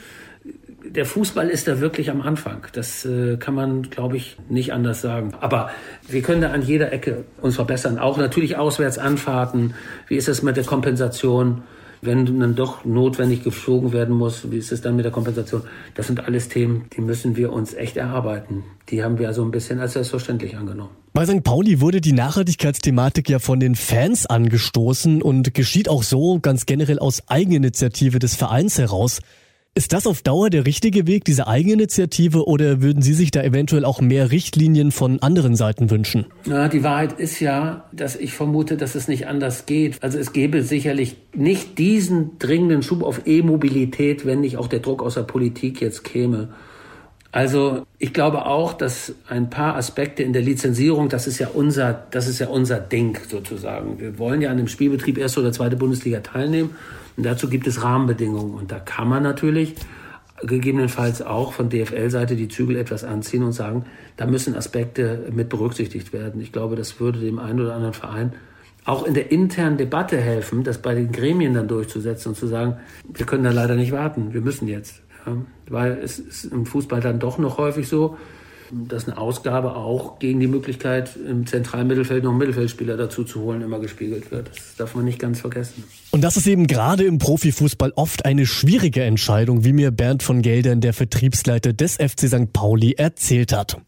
Der 0.85 1.05
Fußball 1.05 1.49
ist 1.49 1.67
da 1.67 1.79
wirklich 1.79 2.09
am 2.09 2.21
Anfang. 2.21 2.67
Das 2.73 3.05
äh, 3.05 3.37
kann 3.37 3.53
man, 3.53 3.83
glaube 3.83 4.17
ich, 4.17 4.37
nicht 4.49 4.71
anders 4.71 5.01
sagen. 5.01 5.33
Aber 5.39 5.71
wir 6.07 6.21
können 6.21 6.41
da 6.41 6.51
an 6.51 6.61
jeder 6.61 6.93
Ecke 6.93 7.25
uns 7.41 7.55
verbessern. 7.55 7.99
Auch 7.99 8.17
natürlich 8.17 8.55
Auswärtsanfahrten. 8.55 9.73
Wie 10.07 10.15
ist 10.15 10.29
es 10.29 10.41
mit 10.41 10.57
der 10.57 10.63
Kompensation? 10.63 11.63
Wenn 12.01 12.39
dann 12.39 12.55
doch 12.55 12.85
notwendig 12.85 13.43
geflogen 13.43 13.91
werden 13.91 14.15
muss, 14.15 14.51
wie 14.51 14.57
ist 14.57 14.71
es 14.71 14.81
dann 14.81 14.95
mit 14.95 15.05
der 15.05 15.11
Kompensation? 15.11 15.63
Das 15.95 16.07
sind 16.07 16.23
alles 16.25 16.47
Themen, 16.47 16.85
die 16.95 17.01
müssen 17.01 17.35
wir 17.35 17.51
uns 17.51 17.73
echt 17.73 17.97
erarbeiten. 17.97 18.63
Die 18.89 19.03
haben 19.03 19.19
wir 19.19 19.27
also 19.27 19.43
ein 19.43 19.51
bisschen 19.51 19.79
als 19.79 19.93
selbstverständlich 19.93 20.55
angenommen. 20.55 20.91
Bei 21.13 21.25
St. 21.25 21.43
Pauli 21.43 21.81
wurde 21.81 22.01
die 22.01 22.13
Nachhaltigkeitsthematik 22.13 23.29
ja 23.29 23.39
von 23.39 23.59
den 23.59 23.75
Fans 23.75 24.25
angestoßen 24.25 25.21
und 25.21 25.53
geschieht 25.53 25.89
auch 25.89 26.03
so 26.03 26.39
ganz 26.39 26.65
generell 26.65 26.99
aus 26.99 27.27
Eigeninitiative 27.27 28.19
des 28.19 28.35
Vereins 28.35 28.77
heraus. 28.77 29.19
Ist 29.79 29.93
das 29.93 30.07
auf 30.07 30.21
Dauer 30.21 30.49
der 30.49 30.65
richtige 30.65 31.07
Weg, 31.07 31.23
diese 31.23 31.47
Eigeninitiative, 31.47 32.45
oder 32.45 32.81
würden 32.81 33.01
Sie 33.01 33.13
sich 33.13 33.31
da 33.31 33.41
eventuell 33.41 33.85
auch 33.85 34.01
mehr 34.01 34.29
Richtlinien 34.29 34.91
von 34.91 35.21
anderen 35.21 35.55
Seiten 35.55 35.89
wünschen? 35.89 36.25
Na, 36.45 36.67
die 36.67 36.83
Wahrheit 36.83 37.13
ist 37.17 37.39
ja, 37.39 37.85
dass 37.93 38.17
ich 38.17 38.33
vermute, 38.33 38.75
dass 38.75 38.95
es 38.95 39.07
nicht 39.07 39.27
anders 39.27 39.67
geht. 39.67 40.03
Also 40.03 40.17
es 40.17 40.33
gäbe 40.33 40.63
sicherlich 40.63 41.15
nicht 41.33 41.77
diesen 41.77 42.37
dringenden 42.39 42.83
Schub 42.83 43.03
auf 43.03 43.21
E-Mobilität, 43.25 44.25
wenn 44.25 44.41
nicht 44.41 44.57
auch 44.57 44.67
der 44.67 44.79
Druck 44.79 45.01
aus 45.01 45.13
der 45.13 45.23
Politik 45.23 45.79
jetzt 45.79 46.03
käme. 46.03 46.49
Also 47.31 47.85
ich 47.99 48.11
glaube 48.11 48.47
auch, 48.47 48.73
dass 48.73 49.13
ein 49.29 49.49
paar 49.49 49.77
Aspekte 49.77 50.23
in 50.23 50.33
der 50.33 50.41
Lizenzierung, 50.41 51.07
das 51.07 51.25
ist 51.25 51.39
ja 51.39 51.47
unser, 51.53 51.93
das 52.11 52.27
ist 52.27 52.39
ja 52.39 52.47
unser 52.47 52.81
Ding 52.81 53.17
sozusagen. 53.29 53.97
Wir 53.97 54.19
wollen 54.19 54.41
ja 54.41 54.51
an 54.51 54.57
dem 54.57 54.67
Spielbetrieb 54.67 55.17
erste 55.17 55.39
oder 55.39 55.53
zweite 55.53 55.77
Bundesliga 55.77 56.19
teilnehmen 56.19 56.71
und 57.19 57.25
dazu 57.25 57.49
gibt 57.49 57.67
es 57.67 57.83
Rahmenbedingungen 57.83 58.53
und 58.53 58.71
da 58.71 58.79
kann 58.79 59.09
man 59.09 59.23
natürlich 59.23 59.75
gegebenenfalls 60.41 61.21
auch 61.21 61.51
von 61.51 61.69
DFL-Seite 61.69 62.37
die 62.37 62.47
Zügel 62.47 62.77
etwas 62.77 63.03
anziehen 63.03 63.43
und 63.43 63.51
sagen, 63.51 63.83
da 64.15 64.25
müssen 64.25 64.55
Aspekte 64.55 65.27
mit 65.29 65.49
berücksichtigt 65.49 66.13
werden. 66.13 66.39
Ich 66.39 66.53
glaube, 66.53 66.77
das 66.77 67.01
würde 67.01 67.19
dem 67.19 67.37
einen 67.37 67.59
oder 67.59 67.75
anderen 67.75 67.93
Verein 67.93 68.31
auch 68.85 69.05
in 69.05 69.15
der 69.15 69.33
internen 69.33 69.75
Debatte 69.75 70.15
helfen, 70.15 70.63
das 70.63 70.77
bei 70.77 70.95
den 70.95 71.11
Gremien 71.11 71.53
dann 71.53 71.67
durchzusetzen 71.67 72.29
und 72.29 72.35
zu 72.35 72.47
sagen, 72.47 72.77
wir 73.03 73.25
können 73.25 73.43
da 73.43 73.51
leider 73.51 73.75
nicht 73.75 73.91
warten, 73.91 74.33
wir 74.33 74.39
müssen 74.39 74.69
jetzt. 74.69 75.01
Ja, 75.25 75.35
weil 75.67 75.99
es 76.01 76.19
ist 76.19 76.45
im 76.45 76.65
Fußball 76.65 77.01
dann 77.01 77.19
doch 77.19 77.37
noch 77.37 77.57
häufig 77.57 77.89
so, 77.89 78.15
dass 78.71 79.07
eine 79.07 79.17
Ausgabe 79.17 79.75
auch 79.75 80.19
gegen 80.19 80.39
die 80.39 80.47
Möglichkeit, 80.47 81.15
im 81.15 81.47
zentralen 81.47 81.87
Mittelfeld 81.87 82.23
noch 82.23 82.31
einen 82.31 82.39
Mittelfeldspieler 82.39 82.97
dazu 82.97 83.23
zu 83.23 83.41
holen, 83.41 83.61
immer 83.61 83.79
gespiegelt 83.79 84.31
wird. 84.31 84.49
Das 84.49 84.75
darf 84.77 84.95
man 84.95 85.05
nicht 85.05 85.19
ganz 85.19 85.39
vergessen. 85.39 85.83
Und 86.11 86.21
das 86.21 86.37
ist 86.37 86.47
eben 86.47 86.67
gerade 86.67 87.03
im 87.03 87.17
Profifußball 87.17 87.93
oft 87.95 88.25
eine 88.25 88.45
schwierige 88.45 89.03
Entscheidung, 89.03 89.63
wie 89.63 89.73
mir 89.73 89.91
Bernd 89.91 90.23
von 90.23 90.41
Geldern, 90.41 90.81
der 90.81 90.93
Vertriebsleiter 90.93 91.73
des 91.73 91.95
FC 91.95 92.27
St. 92.27 92.53
Pauli, 92.53 92.93
erzählt 92.93 93.53
hat. 93.53 93.81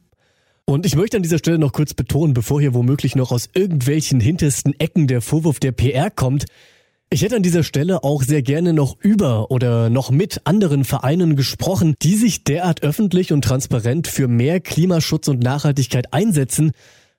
Und 0.65 0.85
ich 0.85 0.95
möchte 0.95 1.17
an 1.17 1.23
dieser 1.23 1.37
Stelle 1.37 1.59
noch 1.59 1.73
kurz 1.73 1.93
betonen, 1.93 2.33
bevor 2.33 2.61
hier 2.61 2.73
womöglich 2.73 3.15
noch 3.15 3.31
aus 3.31 3.49
irgendwelchen 3.53 4.19
hintersten 4.19 4.79
Ecken 4.79 5.07
der 5.07 5.21
Vorwurf 5.21 5.59
der 5.59 5.73
PR 5.73 6.09
kommt, 6.09 6.45
ich 7.13 7.23
hätte 7.23 7.35
an 7.35 7.43
dieser 7.43 7.63
Stelle 7.63 8.05
auch 8.05 8.23
sehr 8.23 8.41
gerne 8.41 8.71
noch 8.71 8.95
über 9.01 9.51
oder 9.51 9.89
noch 9.89 10.11
mit 10.11 10.41
anderen 10.45 10.85
Vereinen 10.85 11.35
gesprochen, 11.35 11.93
die 12.01 12.15
sich 12.15 12.45
derart 12.45 12.83
öffentlich 12.83 13.33
und 13.33 13.43
transparent 13.43 14.07
für 14.07 14.29
mehr 14.29 14.61
Klimaschutz 14.61 15.27
und 15.27 15.43
Nachhaltigkeit 15.43 16.13
einsetzen, 16.13 16.71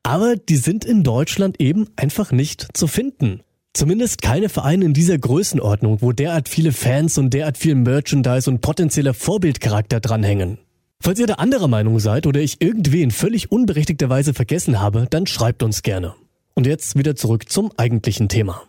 aber 0.03 0.37
die 0.37 0.57
sind 0.57 0.87
in 0.87 1.03
Deutschland 1.03 1.61
eben 1.61 1.89
einfach 1.97 2.33
nicht 2.33 2.69
zu 2.73 2.87
finden. 2.87 3.43
Zumindest 3.75 4.23
keine 4.23 4.49
Vereine 4.49 4.87
in 4.87 4.95
dieser 4.95 5.19
Größenordnung, 5.19 6.01
wo 6.01 6.13
derart 6.13 6.49
viele 6.49 6.73
Fans 6.73 7.19
und 7.19 7.35
derart 7.35 7.59
viel 7.59 7.75
Merchandise 7.75 8.49
und 8.49 8.63
potenzieller 8.63 9.13
Vorbildcharakter 9.13 10.01
dranhängen. 10.01 10.57
Falls 11.01 11.21
ihr 11.21 11.27
da 11.27 11.35
anderer 11.35 11.69
Meinung 11.69 11.99
seid 11.99 12.27
oder 12.27 12.41
ich 12.41 12.63
irgendwen 12.63 13.11
völlig 13.11 13.53
unberechtigterweise 13.53 14.33
vergessen 14.33 14.81
habe, 14.81 15.07
dann 15.11 15.27
schreibt 15.27 15.63
uns 15.63 15.83
gerne. 15.83 16.15
Und 16.55 16.67
jetzt 16.67 16.97
wieder 16.97 17.15
zurück 17.15 17.51
zum 17.51 17.73
eigentlichen 17.77 18.31
Thema. 18.31 18.63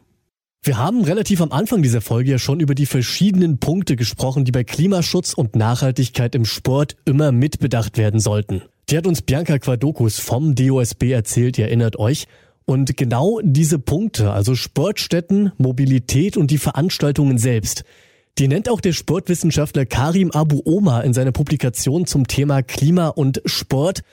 Wir 0.65 0.77
haben 0.77 1.03
relativ 1.03 1.41
am 1.41 1.51
Anfang 1.51 1.81
dieser 1.83 1.99
Folge 1.99 2.31
ja 2.31 2.39
schon 2.39 2.61
über 2.61 2.73
die 2.73 2.85
verschiedenen 2.85 3.57
Punkte 3.57 3.97
gesprochen, 3.97 4.45
die 4.45 4.53
bei 4.53 4.63
Klimaschutz 4.63 5.33
und 5.33 5.57
Nachhaltigkeit 5.57 6.35
im 6.35 6.45
Sport 6.45 6.95
immer 7.03 7.33
mitbedacht 7.33 7.97
werden 7.97 8.21
sollten. 8.21 8.61
Die 8.87 8.97
hat 8.97 9.05
uns 9.05 9.21
Bianca 9.21 9.59
Quadokus 9.59 10.19
vom 10.19 10.55
DOSB 10.55 11.11
erzählt, 11.11 11.57
ihr 11.57 11.65
erinnert 11.65 11.99
euch. 11.99 12.27
Und 12.63 12.95
genau 12.95 13.41
diese 13.43 13.77
Punkte, 13.77 14.31
also 14.31 14.55
Sportstätten, 14.55 15.51
Mobilität 15.57 16.37
und 16.37 16.49
die 16.49 16.57
Veranstaltungen 16.57 17.37
selbst, 17.37 17.83
die 18.37 18.47
nennt 18.47 18.69
auch 18.69 18.79
der 18.79 18.93
Sportwissenschaftler 18.93 19.85
Karim 19.85 20.31
Abu 20.31 20.61
Omar 20.63 21.03
in 21.03 21.13
seiner 21.13 21.33
Publikation 21.33 22.05
zum 22.05 22.25
Thema 22.25 22.61
Klima 22.61 23.09
und 23.09 23.41
Sport. 23.45 24.03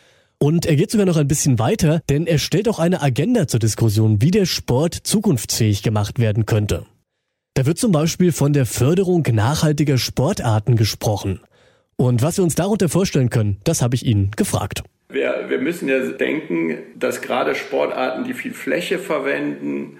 Und 0.42 0.64
er 0.64 0.74
geht 0.74 0.90
sogar 0.90 1.04
noch 1.04 1.18
ein 1.18 1.28
bisschen 1.28 1.58
weiter, 1.58 2.00
denn 2.08 2.26
er 2.26 2.38
stellt 2.38 2.66
auch 2.66 2.78
eine 2.78 3.02
Agenda 3.02 3.46
zur 3.46 3.60
Diskussion, 3.60 4.22
wie 4.22 4.30
der 4.30 4.46
Sport 4.46 4.94
zukunftsfähig 4.94 5.82
gemacht 5.82 6.18
werden 6.18 6.46
könnte. 6.46 6.86
Da 7.52 7.66
wird 7.66 7.76
zum 7.76 7.92
Beispiel 7.92 8.32
von 8.32 8.54
der 8.54 8.64
Förderung 8.64 9.22
nachhaltiger 9.30 9.98
Sportarten 9.98 10.76
gesprochen. 10.76 11.40
Und 11.96 12.22
was 12.22 12.38
wir 12.38 12.44
uns 12.44 12.54
darunter 12.54 12.88
vorstellen 12.88 13.28
können, 13.28 13.58
das 13.64 13.82
habe 13.82 13.94
ich 13.94 14.06
ihn 14.06 14.30
gefragt. 14.34 14.82
Wir, 15.10 15.44
wir 15.48 15.58
müssen 15.58 15.90
ja 15.90 15.98
denken, 15.98 16.78
dass 16.94 17.20
gerade 17.20 17.54
Sportarten, 17.54 18.24
die 18.24 18.32
viel 18.32 18.54
Fläche 18.54 18.98
verwenden, 18.98 19.98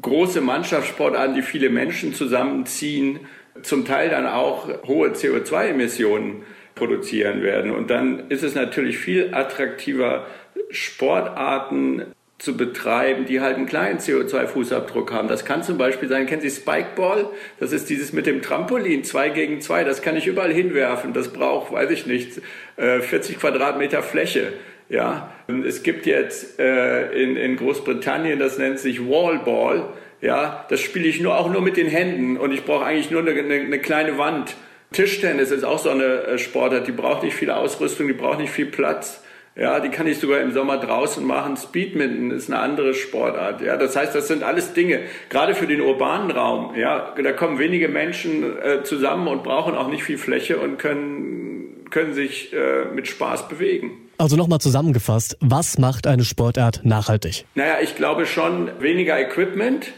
große 0.00 0.40
Mannschaftssportarten, 0.40 1.34
die 1.34 1.42
viele 1.42 1.70
Menschen 1.70 2.14
zusammenziehen, 2.14 3.18
zum 3.62 3.84
Teil 3.84 4.10
dann 4.10 4.26
auch 4.28 4.68
hohe 4.86 5.08
CO2-Emissionen 5.08 6.44
produzieren 6.74 7.42
werden. 7.42 7.70
Und 7.70 7.90
dann 7.90 8.28
ist 8.28 8.42
es 8.42 8.54
natürlich 8.54 8.98
viel 8.98 9.34
attraktiver, 9.34 10.26
Sportarten 10.70 12.06
zu 12.42 12.56
betreiben, 12.56 13.24
die 13.24 13.40
halt 13.40 13.56
einen 13.56 13.66
kleinen 13.66 14.00
CO2-Fußabdruck 14.00 15.12
haben. 15.12 15.28
Das 15.28 15.44
kann 15.44 15.62
zum 15.62 15.78
Beispiel 15.78 16.08
sein, 16.08 16.26
kennen 16.26 16.42
Sie 16.42 16.50
Spikeball? 16.50 17.26
Das 17.60 17.70
ist 17.70 17.88
dieses 17.88 18.12
mit 18.12 18.26
dem 18.26 18.42
Trampolin, 18.42 19.04
zwei 19.04 19.28
gegen 19.28 19.60
zwei. 19.60 19.84
Das 19.84 20.02
kann 20.02 20.16
ich 20.16 20.26
überall 20.26 20.52
hinwerfen. 20.52 21.12
Das 21.12 21.32
braucht, 21.32 21.70
weiß 21.70 21.90
ich 21.90 22.06
nicht, 22.06 22.40
40 22.76 23.36
äh, 23.36 23.38
Quadratmeter 23.38 24.02
Fläche. 24.02 24.54
Ja, 24.88 25.32
es 25.64 25.84
gibt 25.84 26.04
jetzt 26.04 26.58
äh, 26.58 27.12
in, 27.12 27.36
in 27.36 27.56
Großbritannien, 27.56 28.40
das 28.40 28.58
nennt 28.58 28.80
sich 28.80 29.00
Wallball. 29.00 29.88
Ja, 30.20 30.66
das 30.68 30.80
spiele 30.80 31.06
ich 31.06 31.20
nur 31.20 31.38
auch 31.38 31.50
nur 31.50 31.62
mit 31.62 31.76
den 31.76 31.86
Händen 31.86 32.36
und 32.36 32.52
ich 32.52 32.64
brauche 32.64 32.84
eigentlich 32.84 33.10
nur 33.10 33.20
eine, 33.20 33.30
eine, 33.30 33.54
eine 33.54 33.78
kleine 33.78 34.18
Wand. 34.18 34.56
Tischtennis 34.92 35.50
ist 35.50 35.64
auch 35.64 35.78
so 35.78 35.90
eine 35.90 36.04
äh, 36.04 36.38
Sportart, 36.38 36.86
die 36.86 36.92
braucht 36.92 37.22
nicht 37.22 37.34
viel 37.34 37.50
Ausrüstung, 37.50 38.06
die 38.06 38.12
braucht 38.12 38.38
nicht 38.38 38.52
viel 38.52 38.66
Platz. 38.66 39.22
Ja, 39.54 39.80
die 39.80 39.90
kann 39.90 40.06
ich 40.06 40.18
sogar 40.18 40.40
im 40.40 40.52
Sommer 40.52 40.78
draußen 40.78 41.22
machen. 41.24 41.58
Speedminton 41.58 42.30
ist 42.30 42.48
eine 42.48 42.58
andere 42.60 42.94
Sportart. 42.94 43.60
Ja, 43.60 43.76
das 43.76 43.94
heißt, 43.94 44.14
das 44.14 44.26
sind 44.26 44.42
alles 44.42 44.72
Dinge, 44.72 45.00
gerade 45.28 45.54
für 45.54 45.66
den 45.66 45.82
urbanen 45.82 46.30
Raum. 46.30 46.74
Ja, 46.74 47.14
da 47.22 47.32
kommen 47.32 47.58
wenige 47.58 47.88
Menschen 47.88 48.44
äh, 48.62 48.82
zusammen 48.82 49.28
und 49.28 49.42
brauchen 49.42 49.74
auch 49.74 49.88
nicht 49.88 50.04
viel 50.04 50.16
Fläche 50.16 50.58
und 50.58 50.78
können, 50.78 51.84
können 51.90 52.14
sich 52.14 52.54
äh, 52.54 52.86
mit 52.94 53.08
Spaß 53.08 53.48
bewegen. 53.48 53.90
Also 54.16 54.36
nochmal 54.36 54.60
zusammengefasst, 54.60 55.36
was 55.40 55.78
macht 55.78 56.06
eine 56.06 56.24
Sportart 56.24 56.80
nachhaltig? 56.84 57.44
Naja, 57.54 57.76
ich 57.82 57.94
glaube 57.96 58.24
schon 58.24 58.70
weniger 58.80 59.20
Equipment, 59.20 59.92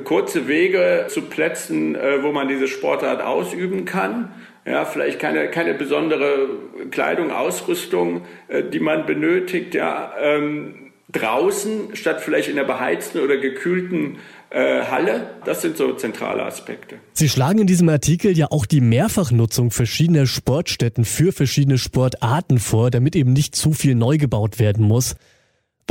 kurze 0.00 0.48
Wege 0.48 1.06
zu 1.08 1.22
Plätzen, 1.22 1.94
äh, 1.94 2.22
wo 2.22 2.32
man 2.32 2.48
diese 2.48 2.68
Sportart 2.68 3.22
ausüben 3.22 3.84
kann. 3.84 4.32
Ja, 4.64 4.84
vielleicht 4.84 5.18
keine, 5.18 5.48
keine 5.48 5.74
besondere 5.74 6.48
Kleidung, 6.90 7.30
Ausrüstung, 7.30 8.22
äh, 8.48 8.62
die 8.62 8.80
man 8.80 9.06
benötigt. 9.06 9.74
Ja, 9.74 10.14
ähm, 10.20 10.82
draußen 11.12 11.94
statt 11.94 12.20
vielleicht 12.20 12.48
in 12.48 12.56
der 12.56 12.64
beheizten 12.64 13.20
oder 13.20 13.36
gekühlten 13.36 14.18
äh, 14.50 14.82
Halle. 14.82 15.30
Das 15.44 15.62
sind 15.62 15.76
so 15.76 15.92
zentrale 15.94 16.42
Aspekte. 16.42 16.96
Sie 17.12 17.28
schlagen 17.28 17.60
in 17.60 17.66
diesem 17.66 17.88
Artikel 17.88 18.36
ja 18.36 18.46
auch 18.50 18.66
die 18.66 18.80
Mehrfachnutzung 18.80 19.70
verschiedener 19.70 20.26
Sportstätten 20.26 21.04
für 21.04 21.32
verschiedene 21.32 21.78
Sportarten 21.78 22.58
vor, 22.58 22.90
damit 22.90 23.16
eben 23.16 23.32
nicht 23.32 23.54
zu 23.54 23.72
viel 23.72 23.94
neu 23.94 24.18
gebaut 24.18 24.58
werden 24.58 24.86
muss. 24.86 25.16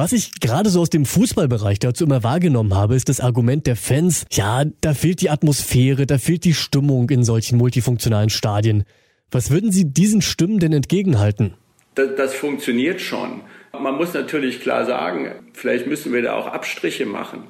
Was 0.01 0.13
ich 0.13 0.39
gerade 0.39 0.72
so 0.72 0.81
aus 0.81 0.89
dem 0.89 1.05
Fußballbereich 1.05 1.77
dazu 1.77 2.05
immer 2.05 2.24
wahrgenommen 2.24 2.74
habe, 2.74 2.96
ist 2.96 3.08
das 3.08 3.20
Argument 3.20 3.67
der 3.67 3.75
Fans, 3.75 4.25
ja, 4.31 4.63
da 4.81 4.96
fehlt 4.96 5.22
die 5.22 5.29
Atmosphäre, 5.29 6.08
da 6.08 6.17
fehlt 6.17 6.43
die 6.43 6.55
Stimmung 6.55 7.08
in 7.12 7.24
solchen 7.24 7.60
multifunktionalen 7.60 8.31
Stadien. 8.31 8.83
Was 9.29 9.51
würden 9.51 9.72
Sie 9.72 9.94
diesen 9.94 10.24
Stimmen 10.24 10.57
denn 10.57 10.74
entgegenhalten? 10.74 11.53
Das, 11.94 12.16
das 12.18 12.33
funktioniert 12.33 13.00
schon. 13.00 13.42
Man 13.79 13.94
muss 13.94 14.16
natürlich 14.16 14.59
klar 14.61 14.87
sagen, 14.87 15.33
vielleicht 15.53 15.85
müssen 15.85 16.11
wir 16.11 16.24
da 16.24 16.33
auch 16.33 16.48
Abstriche 16.48 17.05
machen. 17.05 17.44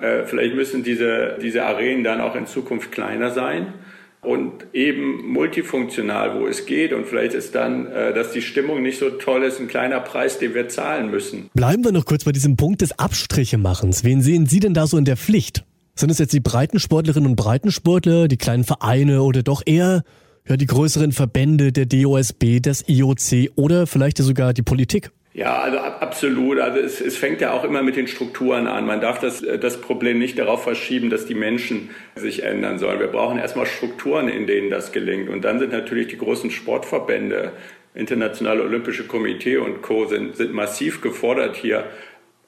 Äh, 0.00 0.24
vielleicht 0.24 0.56
müssen 0.56 0.82
diese, 0.82 1.38
diese 1.40 1.64
Arenen 1.64 2.02
dann 2.02 2.20
auch 2.20 2.34
in 2.34 2.48
Zukunft 2.48 2.90
kleiner 2.90 3.30
sein 3.30 3.74
und 4.22 4.66
eben 4.72 5.26
multifunktional, 5.32 6.40
wo 6.40 6.46
es 6.46 6.64
geht. 6.66 6.92
Und 6.92 7.06
vielleicht 7.06 7.34
ist 7.34 7.54
dann, 7.54 7.86
äh, 7.86 8.14
dass 8.14 8.30
die 8.30 8.40
Stimmung 8.40 8.82
nicht 8.82 8.98
so 8.98 9.10
toll 9.10 9.42
ist, 9.42 9.60
ein 9.60 9.68
kleiner 9.68 10.00
Preis, 10.00 10.38
den 10.38 10.54
wir 10.54 10.68
zahlen 10.68 11.10
müssen. 11.10 11.50
Bleiben 11.54 11.84
wir 11.84 11.92
noch 11.92 12.04
kurz 12.04 12.24
bei 12.24 12.32
diesem 12.32 12.56
Punkt 12.56 12.82
des 12.82 12.98
Abstrichemachens. 12.98 14.04
Wen 14.04 14.22
sehen 14.22 14.46
Sie 14.46 14.60
denn 14.60 14.74
da 14.74 14.86
so 14.86 14.96
in 14.96 15.04
der 15.04 15.16
Pflicht? 15.16 15.64
Sind 15.96 16.10
es 16.10 16.18
jetzt 16.18 16.32
die 16.32 16.40
Breitensportlerinnen 16.40 17.30
und 17.30 17.36
Breitensportler, 17.36 18.28
die 18.28 18.38
kleinen 18.38 18.64
Vereine 18.64 19.22
oder 19.22 19.42
doch 19.42 19.62
eher 19.66 20.04
ja, 20.48 20.56
die 20.56 20.66
größeren 20.66 21.12
Verbände, 21.12 21.72
der 21.72 21.86
DOSB, 21.86 22.60
das 22.60 22.84
IOC 22.88 23.52
oder 23.56 23.86
vielleicht 23.86 24.18
sogar 24.18 24.54
die 24.54 24.62
Politik? 24.62 25.10
Ja, 25.34 25.62
also 25.62 25.78
absolut. 25.78 26.58
Also 26.58 26.78
es, 26.78 27.00
es 27.00 27.16
fängt 27.16 27.40
ja 27.40 27.52
auch 27.52 27.64
immer 27.64 27.82
mit 27.82 27.96
den 27.96 28.06
Strukturen 28.06 28.66
an. 28.66 28.84
Man 28.84 29.00
darf 29.00 29.18
das, 29.18 29.42
äh, 29.42 29.58
das 29.58 29.80
Problem 29.80 30.18
nicht 30.18 30.38
darauf 30.38 30.62
verschieben, 30.62 31.08
dass 31.08 31.24
die 31.24 31.34
Menschen 31.34 31.90
sich 32.14 32.42
ändern 32.42 32.78
sollen. 32.78 33.00
Wir 33.00 33.06
brauchen 33.06 33.38
erstmal 33.38 33.66
Strukturen, 33.66 34.28
in 34.28 34.46
denen 34.46 34.68
das 34.68 34.92
gelingt. 34.92 35.30
Und 35.30 35.44
dann 35.44 35.58
sind 35.58 35.72
natürlich 35.72 36.08
die 36.08 36.18
großen 36.18 36.50
Sportverbände, 36.50 37.52
Internationale 37.94 38.62
Olympische 38.62 39.06
Komitee 39.06 39.56
und 39.56 39.82
Co. 39.82 40.06
sind, 40.06 40.36
sind 40.36 40.52
massiv 40.52 41.00
gefordert, 41.00 41.56
hier 41.56 41.84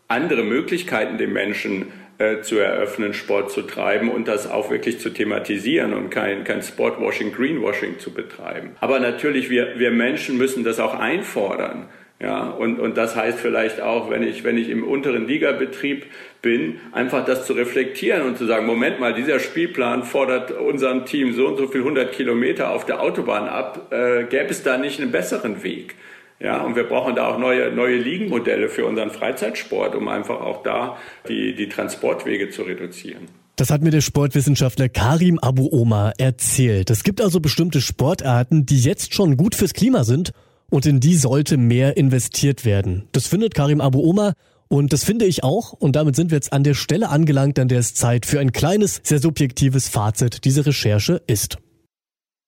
andere 0.08 0.42
Möglichkeiten 0.42 1.18
den 1.18 1.32
Menschen 1.32 1.86
äh, 2.18 2.40
zu 2.42 2.58
eröffnen, 2.58 3.12
Sport 3.14 3.50
zu 3.50 3.62
treiben 3.62 4.10
und 4.10 4.28
das 4.28 4.50
auch 4.50 4.70
wirklich 4.70 5.00
zu 5.00 5.10
thematisieren 5.10 5.94
und 5.94 6.10
kein, 6.10 6.44
kein 6.44 6.62
Sportwashing, 6.62 7.32
Greenwashing 7.32 7.98
zu 7.98 8.12
betreiben. 8.12 8.76
Aber 8.80 9.00
natürlich, 9.00 9.50
wir, 9.50 9.78
wir 9.78 9.90
Menschen 9.90 10.38
müssen 10.38 10.64
das 10.64 10.80
auch 10.80 10.94
einfordern. 10.94 11.88
Ja, 12.24 12.44
und, 12.44 12.80
und 12.80 12.96
das 12.96 13.16
heißt 13.16 13.38
vielleicht 13.38 13.82
auch, 13.82 14.08
wenn 14.08 14.22
ich, 14.22 14.44
wenn 14.44 14.56
ich 14.56 14.70
im 14.70 14.82
unteren 14.82 15.28
Ligabetrieb 15.28 16.06
bin, 16.40 16.80
einfach 16.92 17.22
das 17.26 17.46
zu 17.46 17.52
reflektieren 17.52 18.22
und 18.22 18.38
zu 18.38 18.46
sagen, 18.46 18.64
Moment 18.64 18.98
mal, 18.98 19.12
dieser 19.12 19.38
Spielplan 19.38 20.04
fordert 20.04 20.50
unserem 20.50 21.04
Team 21.04 21.34
so 21.34 21.46
und 21.48 21.58
so 21.58 21.66
viel 21.66 21.82
100 21.82 22.12
Kilometer 22.12 22.70
auf 22.70 22.86
der 22.86 23.02
Autobahn 23.02 23.46
ab. 23.46 23.92
Äh, 23.92 24.24
gäbe 24.24 24.48
es 24.48 24.62
da 24.62 24.78
nicht 24.78 25.02
einen 25.02 25.12
besseren 25.12 25.62
Weg? 25.62 25.96
Ja, 26.40 26.62
und 26.62 26.76
wir 26.76 26.84
brauchen 26.84 27.14
da 27.14 27.26
auch 27.26 27.38
neue, 27.38 27.70
neue 27.70 27.96
Liegenmodelle 27.96 28.70
für 28.70 28.86
unseren 28.86 29.10
Freizeitsport, 29.10 29.94
um 29.94 30.08
einfach 30.08 30.40
auch 30.40 30.62
da 30.62 30.96
die, 31.28 31.54
die 31.54 31.68
Transportwege 31.68 32.48
zu 32.48 32.62
reduzieren. 32.62 33.28
Das 33.56 33.70
hat 33.70 33.82
mir 33.82 33.90
der 33.90 34.00
Sportwissenschaftler 34.00 34.88
Karim 34.88 35.38
Abu 35.38 35.68
Omar 35.70 36.14
erzählt. 36.16 36.88
Es 36.88 37.04
gibt 37.04 37.20
also 37.20 37.40
bestimmte 37.40 37.82
Sportarten, 37.82 38.64
die 38.64 38.80
jetzt 38.80 39.14
schon 39.14 39.36
gut 39.36 39.54
fürs 39.54 39.74
Klima 39.74 40.04
sind 40.04 40.32
und 40.70 40.86
in 40.86 41.00
die 41.00 41.16
sollte 41.16 41.56
mehr 41.56 41.96
investiert 41.96 42.64
werden. 42.64 43.08
Das 43.12 43.26
findet 43.26 43.54
Karim 43.54 43.80
Abu 43.80 44.00
Omar 44.00 44.34
und 44.68 44.92
das 44.92 45.04
finde 45.04 45.24
ich 45.24 45.44
auch. 45.44 45.72
Und 45.72 45.96
damit 45.96 46.16
sind 46.16 46.30
wir 46.30 46.36
jetzt 46.36 46.52
an 46.52 46.64
der 46.64 46.74
Stelle 46.74 47.08
angelangt, 47.08 47.58
an 47.58 47.68
der 47.68 47.78
es 47.78 47.94
Zeit 47.94 48.26
für 48.26 48.40
ein 48.40 48.52
kleines, 48.52 49.00
sehr 49.04 49.20
subjektives 49.20 49.88
Fazit 49.88 50.44
dieser 50.44 50.66
Recherche 50.66 51.22
ist. 51.26 51.58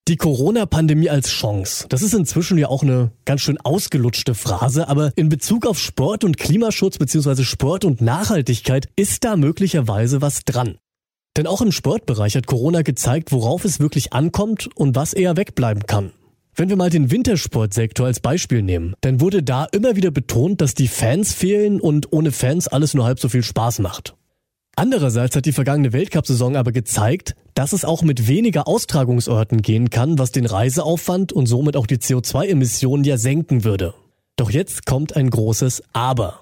Die 0.08 0.16
Corona-Pandemie 0.16 1.10
als 1.10 1.28
Chance. 1.28 1.86
Das 1.88 2.00
ist 2.00 2.14
inzwischen 2.14 2.58
ja 2.58 2.68
auch 2.68 2.84
eine 2.84 3.10
ganz 3.24 3.40
schön 3.40 3.58
ausgelutschte 3.60 4.36
Phrase, 4.36 4.88
aber 4.88 5.12
in 5.16 5.28
Bezug 5.28 5.66
auf 5.66 5.80
Sport 5.80 6.22
und 6.22 6.36
Klimaschutz 6.36 6.98
bzw. 6.98 7.42
Sport 7.42 7.84
und 7.84 8.00
Nachhaltigkeit 8.00 8.88
ist 8.94 9.24
da 9.24 9.36
möglicherweise 9.36 10.22
was 10.22 10.44
dran. 10.44 10.78
Denn 11.36 11.48
auch 11.48 11.60
im 11.60 11.72
Sportbereich 11.72 12.36
hat 12.36 12.46
Corona 12.46 12.82
gezeigt, 12.82 13.32
worauf 13.32 13.64
es 13.64 13.80
wirklich 13.80 14.12
ankommt 14.12 14.68
und 14.76 14.94
was 14.94 15.12
eher 15.12 15.36
wegbleiben 15.36 15.86
kann. 15.86 16.12
Wenn 16.58 16.70
wir 16.70 16.76
mal 16.76 16.88
den 16.88 17.10
Wintersportsektor 17.10 18.06
als 18.06 18.20
Beispiel 18.20 18.62
nehmen, 18.62 18.94
dann 19.02 19.20
wurde 19.20 19.42
da 19.42 19.66
immer 19.66 19.94
wieder 19.94 20.10
betont, 20.10 20.62
dass 20.62 20.72
die 20.72 20.88
Fans 20.88 21.34
fehlen 21.34 21.82
und 21.82 22.14
ohne 22.14 22.32
Fans 22.32 22.66
alles 22.66 22.94
nur 22.94 23.04
halb 23.04 23.20
so 23.20 23.28
viel 23.28 23.42
Spaß 23.42 23.80
macht. 23.80 24.14
Andererseits 24.74 25.36
hat 25.36 25.44
die 25.44 25.52
vergangene 25.52 25.92
Weltcup-Saison 25.92 26.56
aber 26.56 26.72
gezeigt, 26.72 27.34
dass 27.52 27.74
es 27.74 27.84
auch 27.84 28.02
mit 28.02 28.26
weniger 28.26 28.66
Austragungsorten 28.66 29.60
gehen 29.60 29.90
kann, 29.90 30.18
was 30.18 30.32
den 30.32 30.46
Reiseaufwand 30.46 31.30
und 31.30 31.44
somit 31.44 31.76
auch 31.76 31.86
die 31.86 31.98
CO2-Emissionen 31.98 33.04
ja 33.04 33.18
senken 33.18 33.64
würde. 33.64 33.92
Doch 34.36 34.50
jetzt 34.50 34.86
kommt 34.86 35.14
ein 35.14 35.28
großes 35.28 35.82
Aber. 35.92 36.40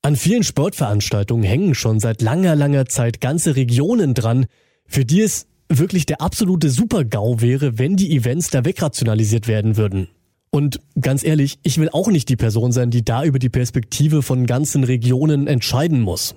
An 0.00 0.16
vielen 0.16 0.42
Sportveranstaltungen 0.42 1.44
hängen 1.44 1.74
schon 1.74 2.00
seit 2.00 2.22
langer, 2.22 2.56
langer 2.56 2.86
Zeit 2.86 3.20
ganze 3.20 3.56
Regionen 3.56 4.14
dran, 4.14 4.46
für 4.86 5.04
die 5.04 5.20
es 5.20 5.48
wirklich 5.70 6.06
der 6.06 6.20
absolute 6.20 6.68
Super-GAU 6.68 7.40
wäre, 7.40 7.78
wenn 7.78 7.96
die 7.96 8.14
Events 8.16 8.50
da 8.50 8.64
wegrationalisiert 8.64 9.48
werden 9.48 9.76
würden. 9.76 10.08
Und 10.50 10.80
ganz 11.00 11.24
ehrlich, 11.24 11.58
ich 11.62 11.78
will 11.78 11.88
auch 11.90 12.08
nicht 12.08 12.28
die 12.28 12.36
Person 12.36 12.72
sein, 12.72 12.90
die 12.90 13.04
da 13.04 13.24
über 13.24 13.38
die 13.38 13.48
Perspektive 13.48 14.22
von 14.22 14.46
ganzen 14.46 14.82
Regionen 14.82 15.46
entscheiden 15.46 16.00
muss. 16.00 16.34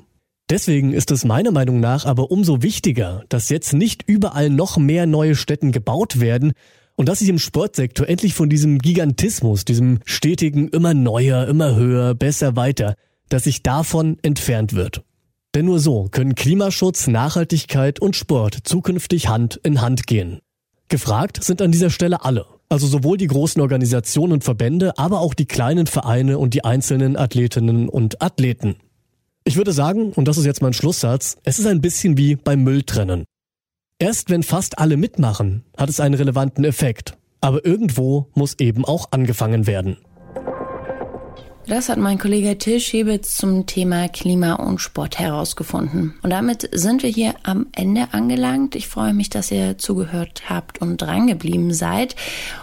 Deswegen 0.49 0.93
ist 0.93 1.09
es 1.09 1.25
meiner 1.25 1.51
Meinung 1.51 1.79
nach 1.79 2.05
aber 2.05 2.29
umso 2.29 2.61
wichtiger, 2.61 3.23
dass 3.29 3.49
jetzt 3.49 3.73
nicht 3.73 4.03
überall 4.05 4.49
noch 4.49 4.77
mehr 4.77 5.07
neue 5.07 5.35
Städten 5.35 5.71
gebaut 5.71 6.19
werden 6.19 6.53
und 6.95 7.09
dass 7.09 7.19
sich 7.19 7.29
im 7.29 7.39
Sportsektor 7.39 8.07
endlich 8.07 8.33
von 8.33 8.49
diesem 8.49 8.77
Gigantismus, 8.77 9.65
diesem 9.65 9.99
stetigen 10.05 10.67
immer 10.67 10.93
neuer, 10.93 11.47
immer 11.47 11.75
höher, 11.75 12.13
besser 12.13 12.55
weiter, 12.55 12.95
dass 13.29 13.45
sich 13.45 13.63
davon 13.63 14.17
entfernt 14.21 14.73
wird. 14.73 15.03
Denn 15.55 15.65
nur 15.65 15.79
so 15.79 16.07
können 16.09 16.35
Klimaschutz, 16.35 17.07
Nachhaltigkeit 17.07 17.99
und 17.99 18.15
Sport 18.15 18.59
zukünftig 18.63 19.27
Hand 19.27 19.59
in 19.63 19.81
Hand 19.81 20.07
gehen. 20.07 20.39
Gefragt 20.89 21.43
sind 21.43 21.61
an 21.61 21.71
dieser 21.71 21.89
Stelle 21.89 22.23
alle. 22.25 22.45
Also 22.69 22.87
sowohl 22.87 23.17
die 23.17 23.27
großen 23.27 23.61
Organisationen 23.61 24.33
und 24.33 24.43
Verbände, 24.43 24.97
aber 24.97 25.21
auch 25.21 25.35
die 25.35 25.45
kleinen 25.45 25.85
Vereine 25.85 26.39
und 26.39 26.55
die 26.55 26.63
einzelnen 26.63 27.17
Athletinnen 27.17 27.87
und 27.87 28.21
Athleten. 28.21 28.77
Ich 29.43 29.57
würde 29.57 29.73
sagen, 29.73 30.11
und 30.13 30.27
das 30.27 30.37
ist 30.37 30.45
jetzt 30.45 30.61
mein 30.61 30.73
Schlusssatz, 30.73 31.37
es 31.43 31.59
ist 31.59 31.67
ein 31.67 31.81
bisschen 31.81 32.17
wie 32.17 32.35
beim 32.35 32.63
Mülltrennen. 32.63 33.25
Erst 33.99 34.29
wenn 34.29 34.41
fast 34.41 34.79
alle 34.79 34.97
mitmachen, 34.97 35.63
hat 35.77 35.89
es 35.89 35.99
einen 35.99 36.15
relevanten 36.15 36.63
Effekt. 36.63 37.15
Aber 37.41 37.63
irgendwo 37.65 38.29
muss 38.33 38.57
eben 38.59 38.85
auch 38.85 39.11
angefangen 39.11 39.67
werden. 39.67 39.97
Das 41.65 41.87
hat 41.87 41.97
mein 41.97 42.19
Kollege 42.19 42.57
Till 42.57 42.81
Schäbitz 42.81 43.37
zum 43.37 43.65
Thema 43.65 44.09
Klima 44.09 44.55
und 44.55 44.81
Sport 44.81 45.17
herausgefunden. 45.17 46.13
Und 46.21 46.29
damit 46.29 46.69
sind 46.73 47.03
wir 47.03 47.09
hier 47.09 47.35
am 47.43 47.67
Ende 47.73 48.09
angelangt. 48.11 48.75
Ich 48.75 48.89
freue 48.89 49.13
mich, 49.13 49.29
dass 49.29 49.49
ihr 49.49 49.77
zugehört 49.77 50.43
habt 50.49 50.81
und 50.81 51.01
drangeblieben 51.01 51.73
seid. 51.73 52.17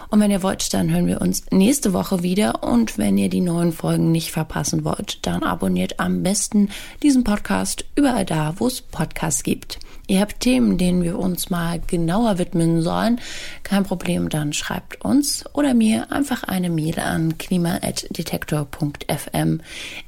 Und 0.09 0.19
wenn 0.19 0.29
ihr 0.29 0.43
wollt, 0.43 0.71
dann 0.75 0.91
hören 0.91 1.07
wir 1.07 1.19
uns 1.19 1.45
nächste 1.49 1.93
Woche 1.93 2.21
wieder. 2.21 2.63
Und 2.63 2.99
wenn 2.99 3.17
ihr 3.17 3.29
die 3.29 3.41
neuen 3.41 3.71
Folgen 3.71 4.11
nicht 4.11 4.31
verpassen 4.31 4.85
wollt, 4.85 5.25
dann 5.25 5.41
abonniert 5.41 5.99
am 5.99 6.21
besten 6.21 6.69
diesen 7.01 7.23
Podcast 7.23 7.85
überall 7.95 8.25
da, 8.25 8.53
wo 8.57 8.67
es 8.67 8.81
Podcasts 8.81 9.41
gibt. 9.41 9.79
Ihr 10.07 10.21
habt 10.21 10.39
Themen, 10.41 10.77
denen 10.77 11.01
wir 11.03 11.17
uns 11.19 11.49
mal 11.49 11.79
genauer 11.79 12.37
widmen 12.37 12.81
sollen, 12.81 13.19
kein 13.63 13.83
Problem, 13.83 14.29
dann 14.29 14.53
schreibt 14.53 15.03
uns 15.05 15.43
oder 15.53 15.73
mir 15.73 16.11
einfach 16.11 16.43
eine 16.43 16.69
Mail 16.69 16.99
an 16.99 17.37
klima.detektor.fm. 17.37 19.61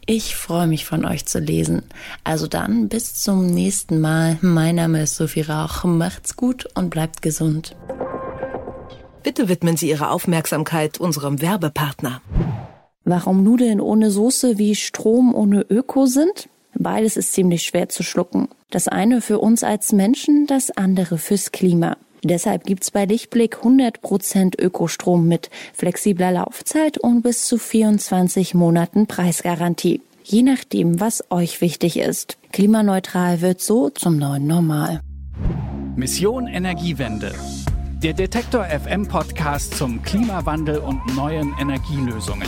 Ich 0.05 0.35
freue 0.35 0.67
mich 0.67 0.85
von 0.85 1.05
euch 1.05 1.25
zu 1.25 1.39
lesen. 1.39 1.83
Also 2.23 2.47
dann 2.47 2.89
bis 2.89 3.15
zum 3.15 3.47
nächsten 3.47 4.01
Mal. 4.01 4.37
Mein 4.41 4.75
Name 4.75 5.03
ist 5.03 5.15
Sophie 5.15 5.41
Rauch. 5.41 5.83
Macht's 5.83 6.35
gut 6.35 6.67
und 6.75 6.89
bleibt 6.89 7.21
gesund. 7.21 7.75
Bitte 9.23 9.47
widmen 9.47 9.77
Sie 9.77 9.89
Ihre 9.89 10.09
Aufmerksamkeit 10.09 10.99
unserem 10.99 11.41
Werbepartner. 11.41 12.21
Warum 13.05 13.43
Nudeln 13.43 13.79
ohne 13.79 14.11
Soße 14.11 14.57
wie 14.57 14.75
Strom 14.75 15.33
ohne 15.33 15.61
Öko 15.69 16.05
sind? 16.05 16.49
Beides 16.75 17.17
ist 17.17 17.33
ziemlich 17.33 17.63
schwer 17.63 17.89
zu 17.89 18.03
schlucken. 18.03 18.47
Das 18.69 18.87
eine 18.87 19.21
für 19.21 19.39
uns 19.39 19.63
als 19.63 19.91
Menschen, 19.91 20.47
das 20.47 20.71
andere 20.71 21.17
fürs 21.17 21.51
Klima. 21.51 21.97
Deshalb 22.23 22.63
gibt's 22.63 22.89
bei 22.89 23.05
Lichtblick 23.05 23.57
100% 23.57 24.59
Ökostrom 24.61 25.27
mit 25.27 25.49
flexibler 25.73 26.31
Laufzeit 26.31 26.97
und 26.97 27.21
bis 27.21 27.45
zu 27.45 27.57
24 27.57 28.53
Monaten 28.53 29.07
Preisgarantie. 29.07 30.01
Je 30.23 30.41
nachdem, 30.41 31.01
was 31.01 31.25
euch 31.31 31.59
wichtig 31.59 31.97
ist. 31.97 32.37
Klimaneutral 32.53 33.41
wird 33.41 33.59
so 33.59 33.89
zum 33.89 34.17
neuen 34.17 34.47
Normal. 34.47 35.01
Mission 35.97 36.47
Energiewende. 36.47 37.33
Der 38.01 38.13
Detektor 38.13 38.65
FM 38.65 39.07
Podcast 39.07 39.77
zum 39.77 40.01
Klimawandel 40.01 40.77
und 40.77 41.15
neuen 41.15 41.53
Energielösungen. 41.59 42.47